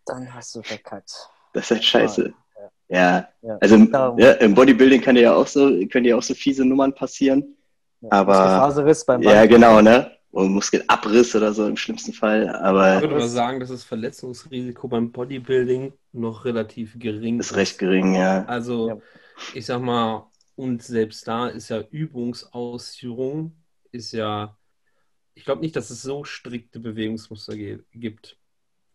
Dann 0.07 0.35
hast 0.35 0.55
du 0.55 0.63
verkackt. 0.63 1.13
Das 1.55 1.65
ist 1.65 1.71
halt 1.71 1.85
scheiße. 1.85 2.35
Ja. 2.59 2.71
Ja, 2.89 3.29
Ja. 3.49 3.59
also 3.61 3.79
Darum. 3.87 4.19
ja, 4.19 4.33
im 4.33 4.55
Bodybuilding 4.55 5.01
kann 5.01 5.15
dir 5.15 5.23
ja 5.23 5.35
auch 5.35 5.47
so, 5.47 5.69
können 5.91 6.05
dir 6.05 6.19
auch 6.19 6.23
so 6.23 6.35
fiese 6.35 6.65
Nummern 6.67 6.95
passieren. 6.95 7.57
Ja. 8.03 8.09
Aber- 8.13 8.85
beim 9.07 9.23
Ja, 9.23 9.33
Band. 9.33 9.51
genau, 9.51 9.81
ne? 9.81 10.11
Oder 10.35 10.49
Muskelabriss 10.49 11.35
oder 11.37 11.55
so 11.55 11.67
im 11.67 11.77
schlimmsten 11.77 12.13
Fall. 12.13 12.49
Ich 12.87 13.01
Aber 13.01 13.01
würde 13.01 13.15
aber 13.15 13.29
sagen, 13.29 13.61
dass 13.61 13.71
das 13.71 13.85
Verletzungsrisiko 13.85 14.89
beim 14.89 15.11
Bodybuilding 15.13 15.93
noch 16.13 16.45
relativ 16.45 16.99
gering 16.99 17.41
ist 17.41 17.55
recht 17.57 17.79
gering, 17.79 18.15
ja. 18.15 18.45
Also, 18.45 18.89
Ja. 18.89 19.01
ich 19.55 19.67
sag 19.67 19.81
mal, 19.83 20.31
und 20.57 20.83
selbst 20.83 21.27
da 21.29 21.49
ist 21.49 21.69
ja 21.71 21.81
Übungsausführung, 21.81 23.57
ist 23.93 24.13
ja, 24.13 24.59
ich 25.35 25.45
glaube 25.45 25.63
nicht, 25.63 25.77
dass 25.77 25.91
es 25.91 26.03
so 26.03 26.25
strikte 26.25 26.81
Bewegungsmuster 26.81 27.57
gibt. 27.93 28.39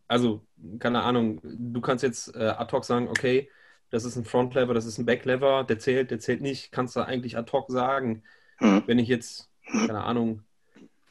Also, 0.08 0.48
keine 0.80 1.04
Ahnung, 1.04 1.42
du 1.44 1.82
kannst 1.82 2.04
jetzt 2.04 2.36
äh, 2.36 2.40
ad 2.50 2.72
hoc 2.74 2.86
sagen, 2.86 3.10
okay, 3.10 3.50
das 3.92 4.06
ist 4.06 4.16
ein 4.18 4.26
Frontlever, 4.26 4.74
das 4.74 4.86
ist 4.86 4.98
ein 5.00 5.06
Backlever, 5.06 5.64
der 5.66 5.80
zählt, 5.80 6.12
der 6.12 6.20
zählt 6.20 6.42
nicht, 6.42 6.72
kannst 6.72 6.96
du 6.96 7.02
eigentlich 7.02 7.38
ad 7.38 7.52
hoc 7.54 7.72
sagen. 7.72 8.24
Hm. 8.60 8.84
Wenn 8.86 9.00
ich 9.00 9.08
jetzt, 9.08 9.52
keine 9.86 10.04
Ahnung, 10.04 10.44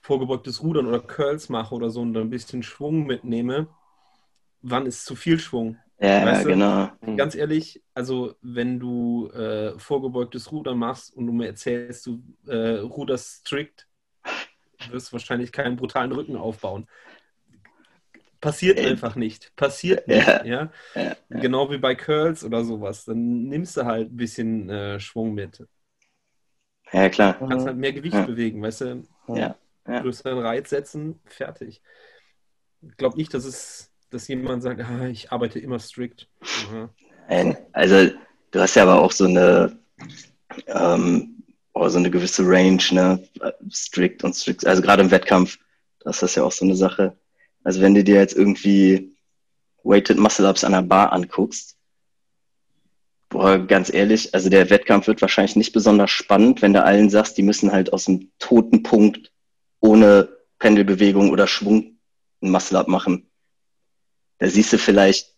vorgebeugtes 0.09 0.63
Rudern 0.65 0.87
oder 0.89 1.01
Curls 1.01 1.51
mache 1.51 1.75
oder 1.77 1.91
so 1.91 2.01
und 2.03 2.15
dann 2.15 2.25
ein 2.25 2.31
bisschen 2.31 2.63
Schwung 2.65 3.07
mitnehme, 3.07 3.69
wann 4.63 4.87
ist 4.87 5.05
zu 5.07 5.17
viel 5.17 5.39
Schwung? 5.41 5.83
Ja, 6.01 6.19
Weißt 6.19 6.45
du? 6.47 6.55
genau. 6.55 6.91
Ganz 7.17 7.35
ehrlich, 7.37 7.83
also 7.95 8.37
wenn 8.43 8.81
du 8.81 9.29
äh, 9.33 9.79
vorgebeugtes 9.79 10.53
Rudern 10.53 10.79
machst 10.79 11.15
und 11.15 11.27
du 11.27 11.33
mir 11.33 11.47
erzählst, 11.49 12.07
du 12.07 12.23
äh, 12.47 12.79
ruderst 12.81 13.47
strict, 13.47 13.89
wirst 14.91 15.09
du 15.11 15.13
wahrscheinlich 15.15 15.53
keinen 15.53 15.77
brutalen 15.77 16.13
Rücken 16.13 16.37
aufbauen. 16.37 16.87
Passiert 18.41 18.85
Äh, 18.85 18.85
einfach 18.85 19.17
nicht. 19.17 19.55
Passiert 19.57 20.07
ja, 20.07 20.17
nicht, 20.17 20.43
ja. 20.43 20.71
ja, 20.95 21.17
Genau 21.31 21.71
wie 21.71 21.79
bei 21.79 21.95
Curls 21.95 22.45
oder 22.45 22.65
sowas. 22.65 23.05
Dann 23.05 23.45
nimmst 23.49 23.77
du 23.77 23.85
halt 23.85 24.13
ein 24.13 24.17
bisschen 24.17 24.71
äh, 24.71 25.01
Schwung 25.01 25.35
mit. 25.35 25.67
Ja, 26.93 27.09
klar. 27.09 27.37
Du 27.41 27.47
kannst 27.47 27.65
Mhm. 27.65 27.67
halt 27.67 27.77
mehr 27.79 27.93
Gewicht 27.93 28.23
Ja. 28.23 28.27
bewegen, 28.27 28.63
weißt 28.63 28.81
du? 28.83 29.09
Ja, 29.33 29.59
ja. 29.99 30.03
Größeren 30.03 30.39
Reiz 30.39 30.71
setzen, 30.71 31.21
fertig. 31.27 31.83
Ich 32.83 32.97
glaube 32.97 33.17
nicht, 33.17 33.35
dass 33.35 33.45
es, 33.45 33.91
dass 34.11 34.29
jemand 34.29 34.63
sagt, 34.63 34.81
ah, 34.81 35.07
ich 35.09 35.33
arbeite 35.33 35.59
immer 35.59 35.79
strict. 35.79 36.29
Ja. 36.73 36.89
Nein, 37.29 37.57
Also, 37.73 38.11
du 38.51 38.61
hast 38.61 38.75
ja 38.77 38.85
aber 38.85 39.01
auch 39.01 39.13
so 39.13 39.25
eine, 39.25 39.79
ähm, 40.67 41.43
oh, 41.75 41.89
so 41.89 41.99
eine 41.99 42.11
gewisse 42.11 42.43
Range, 42.47 42.83
ne? 42.91 43.23
Strict 43.71 44.25
und 44.25 44.35
strict. 44.35 44.67
Also 44.67 44.83
gerade 44.83 45.03
im 45.03 45.11
Wettkampf, 45.11 45.59
das 46.01 46.23
ist 46.23 46.37
ja 46.37 46.45
auch 46.45 46.53
so 46.53 46.65
eine 46.65 46.77
Sache. 46.77 47.17
Also 47.65 47.81
wenn 47.81 47.95
du 47.95 48.03
dir 48.03 48.17
jetzt 48.17 48.37
irgendwie 48.37 49.17
Weighted 49.83 50.19
Muscle-Ups 50.19 50.65
an 50.65 50.73
der 50.73 50.83
Bar 50.83 51.13
anguckst, 51.13 51.77
boah, 53.29 53.59
ganz 53.59 53.93
ehrlich, 53.93 54.35
also 54.35 54.49
der 54.49 54.71
Wettkampf 54.71 55.07
wird 55.07 55.21
wahrscheinlich 55.21 55.57
nicht 55.57 55.73
besonders 55.73 56.11
spannend, 56.11 56.63
wenn 56.63 56.73
du 56.73 56.83
allen 56.83 57.11
sagst, 57.11 57.37
die 57.37 57.43
müssen 57.43 57.73
halt 57.73 57.93
aus 57.93 58.07
dem 58.07 58.31
toten 58.39 58.83
Punkt 58.83 59.33
ohne 59.81 60.29
Pendelbewegung 60.59 61.31
oder 61.31 61.47
Schwung 61.47 61.99
ein 62.43 62.51
Muscle-Up 62.51 62.89
machen. 62.89 63.31
Da 64.39 64.49
siehst 64.49 64.73
du 64.73 64.79
vielleicht 64.79 65.35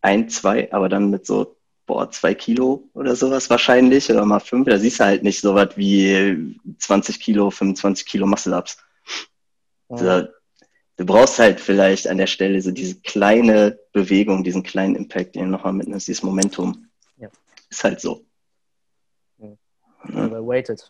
ein, 0.00 0.28
zwei, 0.28 0.72
aber 0.72 0.88
dann 0.88 1.10
mit 1.10 1.26
so, 1.26 1.56
boah, 1.86 2.10
zwei 2.10 2.34
Kilo 2.34 2.88
oder 2.94 3.16
sowas 3.16 3.50
wahrscheinlich 3.50 4.10
oder 4.10 4.24
mal 4.24 4.40
fünf. 4.40 4.68
Da 4.68 4.78
siehst 4.78 5.00
du 5.00 5.04
halt 5.04 5.22
nicht 5.22 5.40
so 5.40 5.54
was 5.54 5.76
wie 5.76 6.54
20 6.78 7.20
Kilo, 7.20 7.50
25 7.50 8.06
Kilo 8.06 8.26
Muscle-Ups. 8.26 8.78
Mhm. 9.88 9.96
Also, 9.96 10.28
du 10.96 11.06
brauchst 11.06 11.38
halt 11.38 11.60
vielleicht 11.60 12.06
an 12.08 12.18
der 12.18 12.26
Stelle 12.26 12.60
so 12.62 12.70
diese 12.70 13.00
kleine 13.00 13.78
Bewegung, 13.92 14.44
diesen 14.44 14.62
kleinen 14.62 14.96
Impact, 14.96 15.34
den 15.34 15.44
du 15.44 15.50
nochmal 15.50 15.72
mitnimmst, 15.72 16.08
dieses 16.08 16.22
Momentum. 16.22 16.88
Ja. 17.16 17.28
Ist 17.70 17.84
halt 17.84 18.00
so. 18.00 18.24
Ja, 20.12 20.24
Aber 20.24 20.46
weighted. 20.46 20.88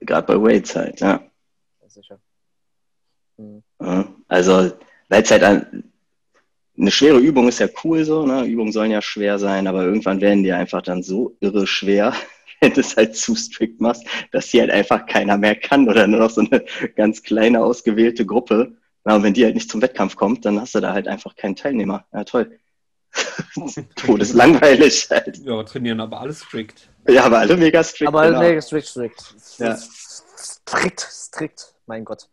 Gerade 0.00 0.26
bei 0.26 0.42
Weights 0.42 0.74
halt, 0.74 1.00
ja. 1.00 1.29
Sicher. 1.90 2.20
Mhm. 3.36 3.62
Also, 4.28 4.72
weil 5.08 5.22
es 5.22 5.30
halt 5.30 5.42
ein, 5.42 5.92
eine 6.78 6.90
schwere 6.90 7.18
Übung 7.18 7.48
ist 7.48 7.58
ja 7.58 7.68
cool 7.84 8.04
so, 8.04 8.24
ne? 8.24 8.44
Übungen 8.44 8.72
sollen 8.72 8.92
ja 8.92 9.02
schwer 9.02 9.38
sein, 9.38 9.66
aber 9.66 9.84
irgendwann 9.84 10.20
werden 10.20 10.44
die 10.44 10.52
einfach 10.52 10.82
dann 10.82 11.02
so 11.02 11.36
irre 11.40 11.66
schwer, 11.66 12.14
wenn 12.60 12.72
du 12.72 12.80
es 12.80 12.96
halt 12.96 13.16
zu 13.16 13.34
strikt 13.34 13.80
machst, 13.80 14.04
dass 14.30 14.50
die 14.50 14.60
halt 14.60 14.70
einfach 14.70 15.06
keiner 15.06 15.36
mehr 15.36 15.56
kann 15.56 15.88
oder 15.88 16.06
nur 16.06 16.20
noch 16.20 16.30
so 16.30 16.42
eine 16.42 16.64
ganz 16.94 17.22
kleine 17.22 17.62
ausgewählte 17.62 18.24
Gruppe. 18.24 18.76
Na, 19.04 19.16
und 19.16 19.22
wenn 19.22 19.34
die 19.34 19.44
halt 19.44 19.54
nicht 19.54 19.70
zum 19.70 19.82
Wettkampf 19.82 20.14
kommt, 20.14 20.44
dann 20.44 20.60
hast 20.60 20.74
du 20.74 20.80
da 20.80 20.92
halt 20.92 21.08
einfach 21.08 21.34
keinen 21.34 21.56
Teilnehmer. 21.56 22.04
Ja, 22.12 22.22
toll. 22.24 22.58
Todeslangweilig 23.96 25.08
halt. 25.10 25.38
Ja, 25.38 25.62
trainieren 25.64 26.00
aber 26.00 26.20
alles 26.20 26.42
strict. 26.44 26.88
Ja, 27.08 27.24
aber 27.24 27.38
alle 27.38 27.56
mega 27.56 27.82
strikt. 27.82 28.08
Aber 28.08 28.26
genau. 28.26 28.40
nee, 28.42 28.60
strikt, 28.60 28.86
strikt. 28.86 29.34
Ja. 29.58 29.76
Strikt, 29.76 31.00
strikt. 31.00 31.74
Mein 31.90 32.04
Gott. 32.04 32.28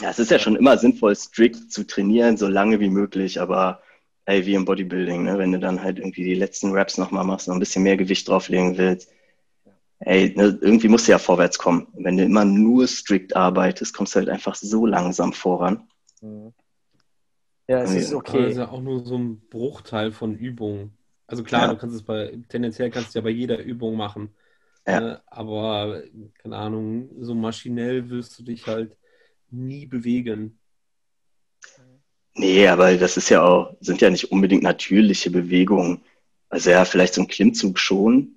Ja, 0.00 0.10
es 0.10 0.20
ist 0.20 0.30
ja 0.30 0.38
schon 0.38 0.54
immer 0.54 0.78
sinnvoll, 0.78 1.16
strikt 1.16 1.72
zu 1.72 1.84
trainieren, 1.84 2.36
so 2.36 2.46
lange 2.46 2.78
wie 2.78 2.88
möglich, 2.88 3.40
aber 3.40 3.82
ey, 4.26 4.46
wie 4.46 4.54
im 4.54 4.64
Bodybuilding, 4.64 5.24
ne? 5.24 5.38
wenn 5.38 5.50
du 5.50 5.58
dann 5.58 5.82
halt 5.82 5.98
irgendwie 5.98 6.22
die 6.22 6.36
letzten 6.36 6.70
Reps 6.70 6.96
nochmal 6.96 7.24
machst, 7.24 7.48
noch 7.48 7.54
ein 7.56 7.58
bisschen 7.58 7.82
mehr 7.82 7.96
Gewicht 7.96 8.28
drauflegen 8.28 8.78
willst, 8.78 9.10
ey, 9.98 10.32
ne, 10.36 10.56
irgendwie 10.60 10.86
musst 10.86 11.08
du 11.08 11.12
ja 11.12 11.18
vorwärts 11.18 11.58
kommen. 11.58 11.88
Wenn 11.94 12.16
du 12.16 12.22
immer 12.22 12.44
nur 12.44 12.86
strikt 12.86 13.34
arbeitest, 13.34 13.92
kommst 13.92 14.14
du 14.14 14.20
halt 14.20 14.28
einfach 14.28 14.54
so 14.54 14.86
langsam 14.86 15.32
voran. 15.32 15.88
Mhm. 16.20 16.54
Ja, 17.66 17.82
es 17.82 17.90
ist 17.90 18.14
Aber 18.14 18.38
das 18.38 18.52
ist 18.52 18.56
okay. 18.56 18.56
ja 18.56 18.68
auch 18.70 18.80
nur 18.80 19.04
so 19.04 19.18
ein 19.18 19.40
Bruchteil 19.50 20.12
von 20.12 20.36
Übungen. 20.36 20.96
Also 21.26 21.42
klar, 21.42 21.62
Ja. 21.62 21.72
du 21.72 21.76
kannst 21.76 21.96
es 21.96 22.02
bei, 22.04 22.38
tendenziell 22.48 22.90
kannst 22.90 23.16
du 23.16 23.18
ja 23.18 23.24
bei 23.24 23.30
jeder 23.30 23.58
Übung 23.58 23.96
machen. 23.96 24.32
Ja. 24.86 25.00
Ne? 25.00 25.22
Aber, 25.26 26.02
keine 26.42 26.56
Ahnung, 26.56 27.10
so 27.20 27.34
maschinell 27.34 28.08
wirst 28.10 28.38
du 28.38 28.42
dich 28.42 28.66
halt 28.66 28.96
nie 29.50 29.86
bewegen. 29.86 30.58
Nee, 32.34 32.68
aber 32.68 32.96
das 32.96 33.16
ist 33.16 33.28
ja 33.28 33.42
auch, 33.42 33.76
sind 33.80 34.00
ja 34.00 34.10
nicht 34.10 34.30
unbedingt 34.32 34.62
natürliche 34.62 35.30
Bewegungen. 35.30 36.02
Also 36.48 36.70
ja, 36.70 36.84
vielleicht 36.84 37.14
so 37.14 37.22
ein 37.22 37.28
Klimmzug 37.28 37.78
schon. 37.78 38.36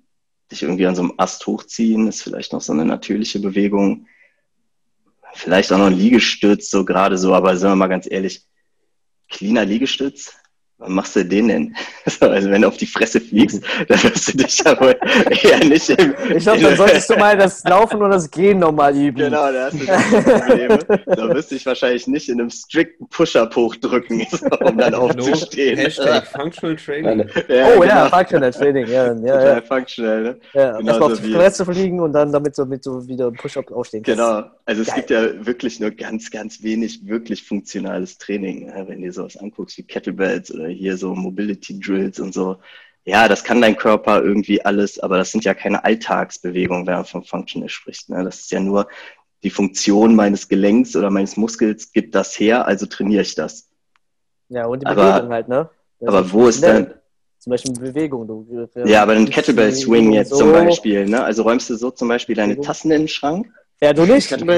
Dich 0.50 0.62
irgendwie 0.62 0.86
an 0.86 0.94
so 0.94 1.02
einem 1.02 1.14
Ast 1.16 1.46
hochziehen, 1.46 2.06
ist 2.06 2.22
vielleicht 2.22 2.52
noch 2.52 2.60
so 2.60 2.72
eine 2.72 2.84
natürliche 2.84 3.40
Bewegung. 3.40 4.06
Vielleicht 5.32 5.72
auch 5.72 5.78
noch 5.78 5.86
ein 5.86 5.98
Liegestütz, 5.98 6.70
so 6.70 6.84
gerade 6.84 7.18
so, 7.18 7.34
aber 7.34 7.56
sagen 7.56 7.72
wir 7.72 7.76
mal 7.76 7.88
ganz 7.88 8.06
ehrlich, 8.08 8.46
cleaner 9.28 9.64
Liegestütz, 9.64 10.36
machst 10.88 11.16
du 11.16 11.24
den 11.24 11.48
denn? 11.48 11.76
Also 12.20 12.50
wenn 12.50 12.62
du 12.62 12.68
auf 12.68 12.76
die 12.76 12.86
Fresse 12.86 13.20
fliegst, 13.20 13.62
dann 13.88 14.02
wirst 14.02 14.28
du 14.28 14.36
dich 14.38 14.58
ja 14.64 14.78
wohl 14.80 14.96
eher 15.42 15.64
nicht 15.64 15.88
im, 15.90 16.14
Ich 16.34 16.42
glaube, 16.42 16.60
dann 16.60 16.76
solltest 16.76 17.10
du 17.10 17.16
mal 17.16 17.36
das 17.36 17.62
Laufen 17.64 18.02
und 18.02 18.10
das 18.10 18.30
Gehen 18.30 18.58
nochmal 18.58 18.96
üben. 18.96 19.18
Genau, 19.18 19.52
da 19.52 19.66
hast 19.66 19.74
du 19.74 19.78
die 19.78 20.30
Probleme. 20.30 20.78
Da 21.06 21.28
wirst 21.34 21.50
du 21.50 21.54
dich 21.54 21.66
wahrscheinlich 21.66 22.06
nicht 22.06 22.28
in 22.28 22.40
einem 22.40 22.50
strikten 22.50 23.08
Push-Up 23.08 23.54
hochdrücken, 23.54 24.26
um 24.60 24.78
dann 24.78 24.94
aufzustehen. 24.94 25.78
Hashtag 25.78 26.26
Functional 26.26 26.76
Training. 26.76 27.28
Ja, 27.48 27.66
Oh 27.68 27.80
genau. 27.80 27.84
ja, 27.84 28.08
Functional 28.08 28.50
Training. 28.52 28.86
Ja, 28.86 29.06
ja, 29.06 29.14
Total 29.14 29.54
ja. 29.56 29.62
functional, 29.62 30.22
ne? 30.22 30.36
ja. 30.52 30.76
Genauso 30.78 30.86
Erstmal 30.88 31.12
auf 31.12 31.20
die 31.20 31.32
Fresse 31.32 31.64
fliegen 31.64 32.00
und 32.00 32.12
dann 32.12 32.32
damit 32.32 32.54
so, 32.54 32.64
mit 32.66 32.84
so 32.84 33.06
wieder 33.06 33.30
Push-Up 33.30 33.70
aufstehen. 33.72 34.02
Genau. 34.02 34.44
Also 34.66 34.80
es 34.82 34.88
Geil. 34.88 34.96
gibt 34.96 35.10
ja 35.10 35.46
wirklich 35.46 35.78
nur 35.80 35.90
ganz, 35.90 36.30
ganz 36.30 36.62
wenig 36.62 37.06
wirklich 37.06 37.44
funktionales 37.44 38.16
Training. 38.16 38.72
Wenn 38.74 39.00
du 39.00 39.06
dir 39.06 39.12
sowas 39.12 39.36
anguckst 39.36 39.76
wie 39.76 39.82
Kettlebells 39.82 40.52
oder 40.52 40.68
hier 40.68 40.96
so 40.96 41.14
Mobility 41.14 41.78
Drills 41.78 42.18
und 42.18 42.32
so. 42.32 42.56
Ja, 43.04 43.28
das 43.28 43.44
kann 43.44 43.60
dein 43.60 43.76
Körper 43.76 44.22
irgendwie 44.22 44.64
alles, 44.64 44.98
aber 44.98 45.18
das 45.18 45.30
sind 45.30 45.44
ja 45.44 45.52
keine 45.52 45.84
Alltagsbewegungen, 45.84 46.86
wenn 46.86 46.94
man 46.94 47.04
von 47.04 47.22
Functional 47.24 47.68
spricht. 47.68 48.08
Ne? 48.08 48.24
Das 48.24 48.40
ist 48.40 48.50
ja 48.50 48.60
nur 48.60 48.88
die 49.42 49.50
Funktion 49.50 50.14
meines 50.14 50.48
Gelenks 50.48 50.96
oder 50.96 51.10
meines 51.10 51.36
Muskels 51.36 51.92
gibt 51.92 52.14
das 52.14 52.38
her, 52.40 52.66
also 52.66 52.86
trainiere 52.86 53.20
ich 53.20 53.34
das. 53.34 53.68
Ja, 54.48 54.64
und 54.64 54.80
die 54.80 54.86
Aber- 54.86 55.12
Bewegung 55.12 55.32
halt, 55.32 55.48
ne? 55.48 55.68
Das 56.00 56.08
Aber 56.08 56.32
wo 56.32 56.48
ist 56.48 56.62
dann, 56.62 56.94
Zum 57.38 57.50
Beispiel 57.50 57.72
Bewegung. 57.72 58.26
Du, 58.26 58.68
ja, 58.86 59.02
aber 59.02 59.12
ein 59.12 59.28
Kettlebell 59.28 59.72
Swing 59.72 60.12
jetzt 60.12 60.30
so. 60.30 60.36
zum 60.38 60.52
Beispiel, 60.52 61.06
ne? 61.06 61.22
Also 61.22 61.42
räumst 61.42 61.68
du 61.68 61.76
so 61.76 61.90
zum 61.90 62.08
Beispiel 62.08 62.34
deine. 62.34 62.58
Tassen 62.58 62.90
in 62.90 63.02
den 63.02 63.08
Schrank 63.08 63.52
Ja, 63.80 63.92
du 63.92 64.06
nicht. 64.06 64.32
Oder, 64.32 64.50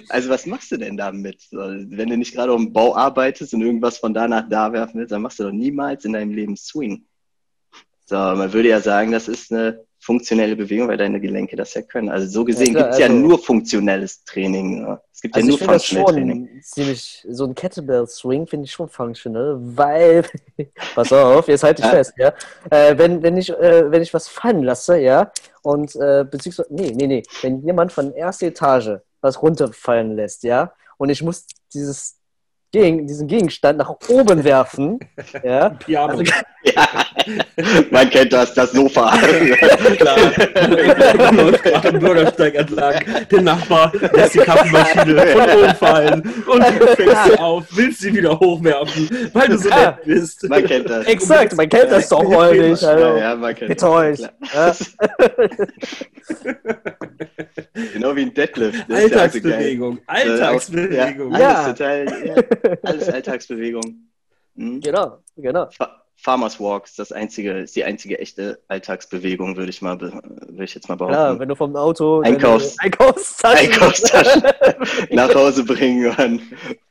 also 0.08 0.28
was 0.28 0.46
machst 0.46 0.72
du 0.72 0.76
denn 0.76 0.96
damit? 0.96 1.46
Wenn 1.50 2.08
du 2.08 2.16
nicht 2.16 2.34
gerade 2.34 2.52
um 2.52 2.72
Bau 2.72 2.96
arbeitest 2.96 3.54
und 3.54 3.62
irgendwas 3.62 3.98
von 3.98 4.12
da 4.12 4.28
nach 4.28 4.48
da 4.48 4.72
werfen 4.72 4.98
willst, 5.00 5.12
dann 5.12 5.22
machst 5.22 5.38
du 5.38 5.44
doch 5.44 5.52
niemals 5.52 6.04
in 6.04 6.12
deinem 6.12 6.32
Leben 6.32 6.56
Swing. 6.56 7.04
So, 8.06 8.16
man 8.16 8.52
würde 8.52 8.68
ja 8.68 8.80
sagen, 8.80 9.12
das 9.12 9.28
ist 9.28 9.50
eine 9.50 9.80
funktionelle 10.04 10.54
Bewegung, 10.54 10.88
weil 10.88 10.98
deine 10.98 11.18
Gelenke 11.18 11.56
das 11.56 11.72
ja 11.72 11.80
können. 11.82 12.10
Also 12.10 12.26
so 12.28 12.44
gesehen 12.44 12.74
Ja, 12.74 12.82
gibt 12.82 12.92
es 12.92 12.98
ja 12.98 13.06
also- 13.06 13.18
nur 13.18 13.38
funktionelles 13.38 14.22
Training. 14.24 14.82
Ne? 14.82 15.00
Es 15.10 15.20
gibt 15.22 15.34
Also 15.34 15.48
ja 15.48 15.54
ich 15.54 15.60
nur 15.60 15.68
Functional 15.70 16.12
Training. 16.12 16.60
ziemlich, 16.62 17.26
so 17.30 17.44
ein 17.46 17.54
Kettlebell-Swing 17.54 18.46
finde 18.46 18.66
ich 18.66 18.72
schon 18.72 18.88
functional, 18.88 19.56
weil, 19.60 20.24
pass 20.94 21.10
auf, 21.12 21.48
jetzt 21.48 21.64
halte 21.64 21.80
ich 21.80 21.86
Ja. 21.86 21.92
fest, 21.94 22.12
ja, 22.18 22.32
äh, 22.70 22.98
wenn, 22.98 23.22
wenn, 23.22 23.36
ich, 23.38 23.48
äh, 23.50 23.90
wenn 23.90 24.02
ich 24.02 24.12
was 24.12 24.28
fallen 24.28 24.62
lasse, 24.62 24.98
ja, 24.98 25.32
und, 25.62 25.96
äh, 25.96 26.24
beziehungsweise, 26.30 26.68
nee, 26.70 26.92
nee, 26.94 27.06
nee, 27.06 27.22
wenn 27.40 27.64
jemand 27.64 27.90
von 27.92 28.12
der 28.12 28.18
ersten 28.24 28.44
Etage 28.46 28.98
was 29.22 29.40
runterfallen 29.40 30.14
lässt, 30.16 30.42
ja, 30.42 30.72
und 30.98 31.08
ich 31.08 31.22
muss 31.22 31.46
dieses 31.72 32.18
Gegen, 32.72 33.06
diesen 33.06 33.28
Gegenstand 33.28 33.78
nach 33.78 33.94
oben 34.08 34.42
werfen, 34.44 34.98
ja, 35.44 35.78
also, 35.96 36.22
Ja, 36.64 37.03
man 37.90 38.10
kennt 38.10 38.32
das, 38.32 38.52
das 38.54 38.72
Sofa. 38.72 39.10
Klar. 39.98 40.16
gerade 40.32 41.88
am 41.88 41.98
Bürgersteig 41.98 42.54
entlang. 42.54 42.94
Der 43.30 43.42
Nachbar 43.42 43.92
lässt 44.12 44.34
die 44.34 44.38
Kaffeemaschine 44.38 45.26
von 45.28 45.42
oben 45.42 45.74
fallen 45.76 46.22
und 46.46 46.80
du 46.80 46.86
fängst 46.96 47.24
sie 47.26 47.38
auf, 47.38 47.64
willst 47.70 48.00
sie 48.00 48.14
wieder 48.14 48.38
hochwerfen, 48.38 49.08
weil 49.32 49.48
du 49.48 49.58
so 49.58 49.68
Ja. 49.68 49.90
nett 49.92 50.04
bist. 50.04 50.48
Man 50.48 50.64
kennt 50.64 50.90
das. 50.90 51.06
exakt, 51.06 51.56
man 51.56 51.68
kennt 51.68 51.90
das 51.90 52.08
doch 52.08 52.24
häufig, 52.24 52.80
Ja, 52.80 52.88
also, 52.88 53.16
ja, 53.18 53.34
man 53.36 53.54
kennt 53.54 53.68
bitte 53.68 53.86
das. 54.52 54.94
Genau 57.92 58.16
wie 58.16 58.22
ein 58.22 58.34
Deadlift. 58.34 58.84
also. 58.88 59.02
Alltagsbewegung. 59.02 59.98
Alltagsbewegung. 60.06 61.32
Ja, 61.32 61.38
Ja. 61.40 61.54
alles 61.54 61.66
total, 61.78 62.26
ja, 62.26 62.34
alles 62.82 63.08
Alltagsbewegung. 63.08 64.08
Mhm. 64.56 64.80
genau, 64.80 65.18
genau. 65.36 65.68
Fa- 65.70 66.03
Farmers 66.24 66.58
Walk 66.58 66.86
ist 66.86 66.98
das 66.98 67.12
einzige, 67.12 67.52
ist 67.58 67.76
die 67.76 67.84
einzige 67.84 68.18
echte 68.18 68.58
Alltagsbewegung, 68.68 69.56
würde 69.58 69.68
ich 69.68 69.82
mal, 69.82 70.00
würde 70.00 70.64
ich 70.64 70.74
jetzt 70.74 70.88
mal 70.88 70.94
behaupten. 70.96 71.38
wenn 71.38 71.48
du 71.50 71.54
vom 71.54 71.76
Auto 71.76 72.22
Einkaufs- 72.22 72.76
Einkaufstaschen, 72.78 73.72
Einkaufstaschen 73.72 74.42
nach 75.10 75.34
Hause 75.34 75.64
bringen 75.64 76.06
und 76.16 76.40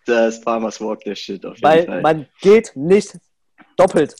das 0.05 0.37
Farmers 0.37 0.79
Walk 0.79 0.99
der 1.01 1.15
Shit 1.15 1.43
auf 1.47 1.55
jeden 1.55 1.63
weil 1.63 1.85
Fall. 1.87 2.01
man 2.01 2.27
geht 2.41 2.73
nicht 2.75 3.17
doppelt. 3.75 4.15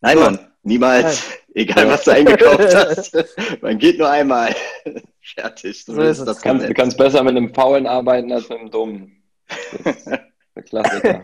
Nein, 0.00 0.18
Mann, 0.20 0.38
niemals. 0.62 1.24
Egal, 1.54 1.88
was 1.88 2.04
du 2.04 2.12
eingekauft 2.12 2.72
hast. 2.74 3.16
Man 3.62 3.78
geht 3.78 3.98
nur 3.98 4.08
einmal. 4.10 4.54
Fertig. 5.20 5.84
So 5.84 6.00
ist 6.00 6.20
es. 6.20 6.24
das 6.24 6.36
Du 6.36 6.42
kannst, 6.44 6.68
du 6.68 6.74
kannst 6.74 6.96
besser 6.98 7.24
mit 7.24 7.36
einem 7.36 7.52
Faulen 7.52 7.88
arbeiten 7.88 8.30
als 8.30 8.48
mit 8.48 8.58
einem 8.60 8.70
Dummen. 8.70 9.22
Das 9.84 9.96
ist 9.96 10.06
der 10.06 10.62
Klassiker. 10.62 11.20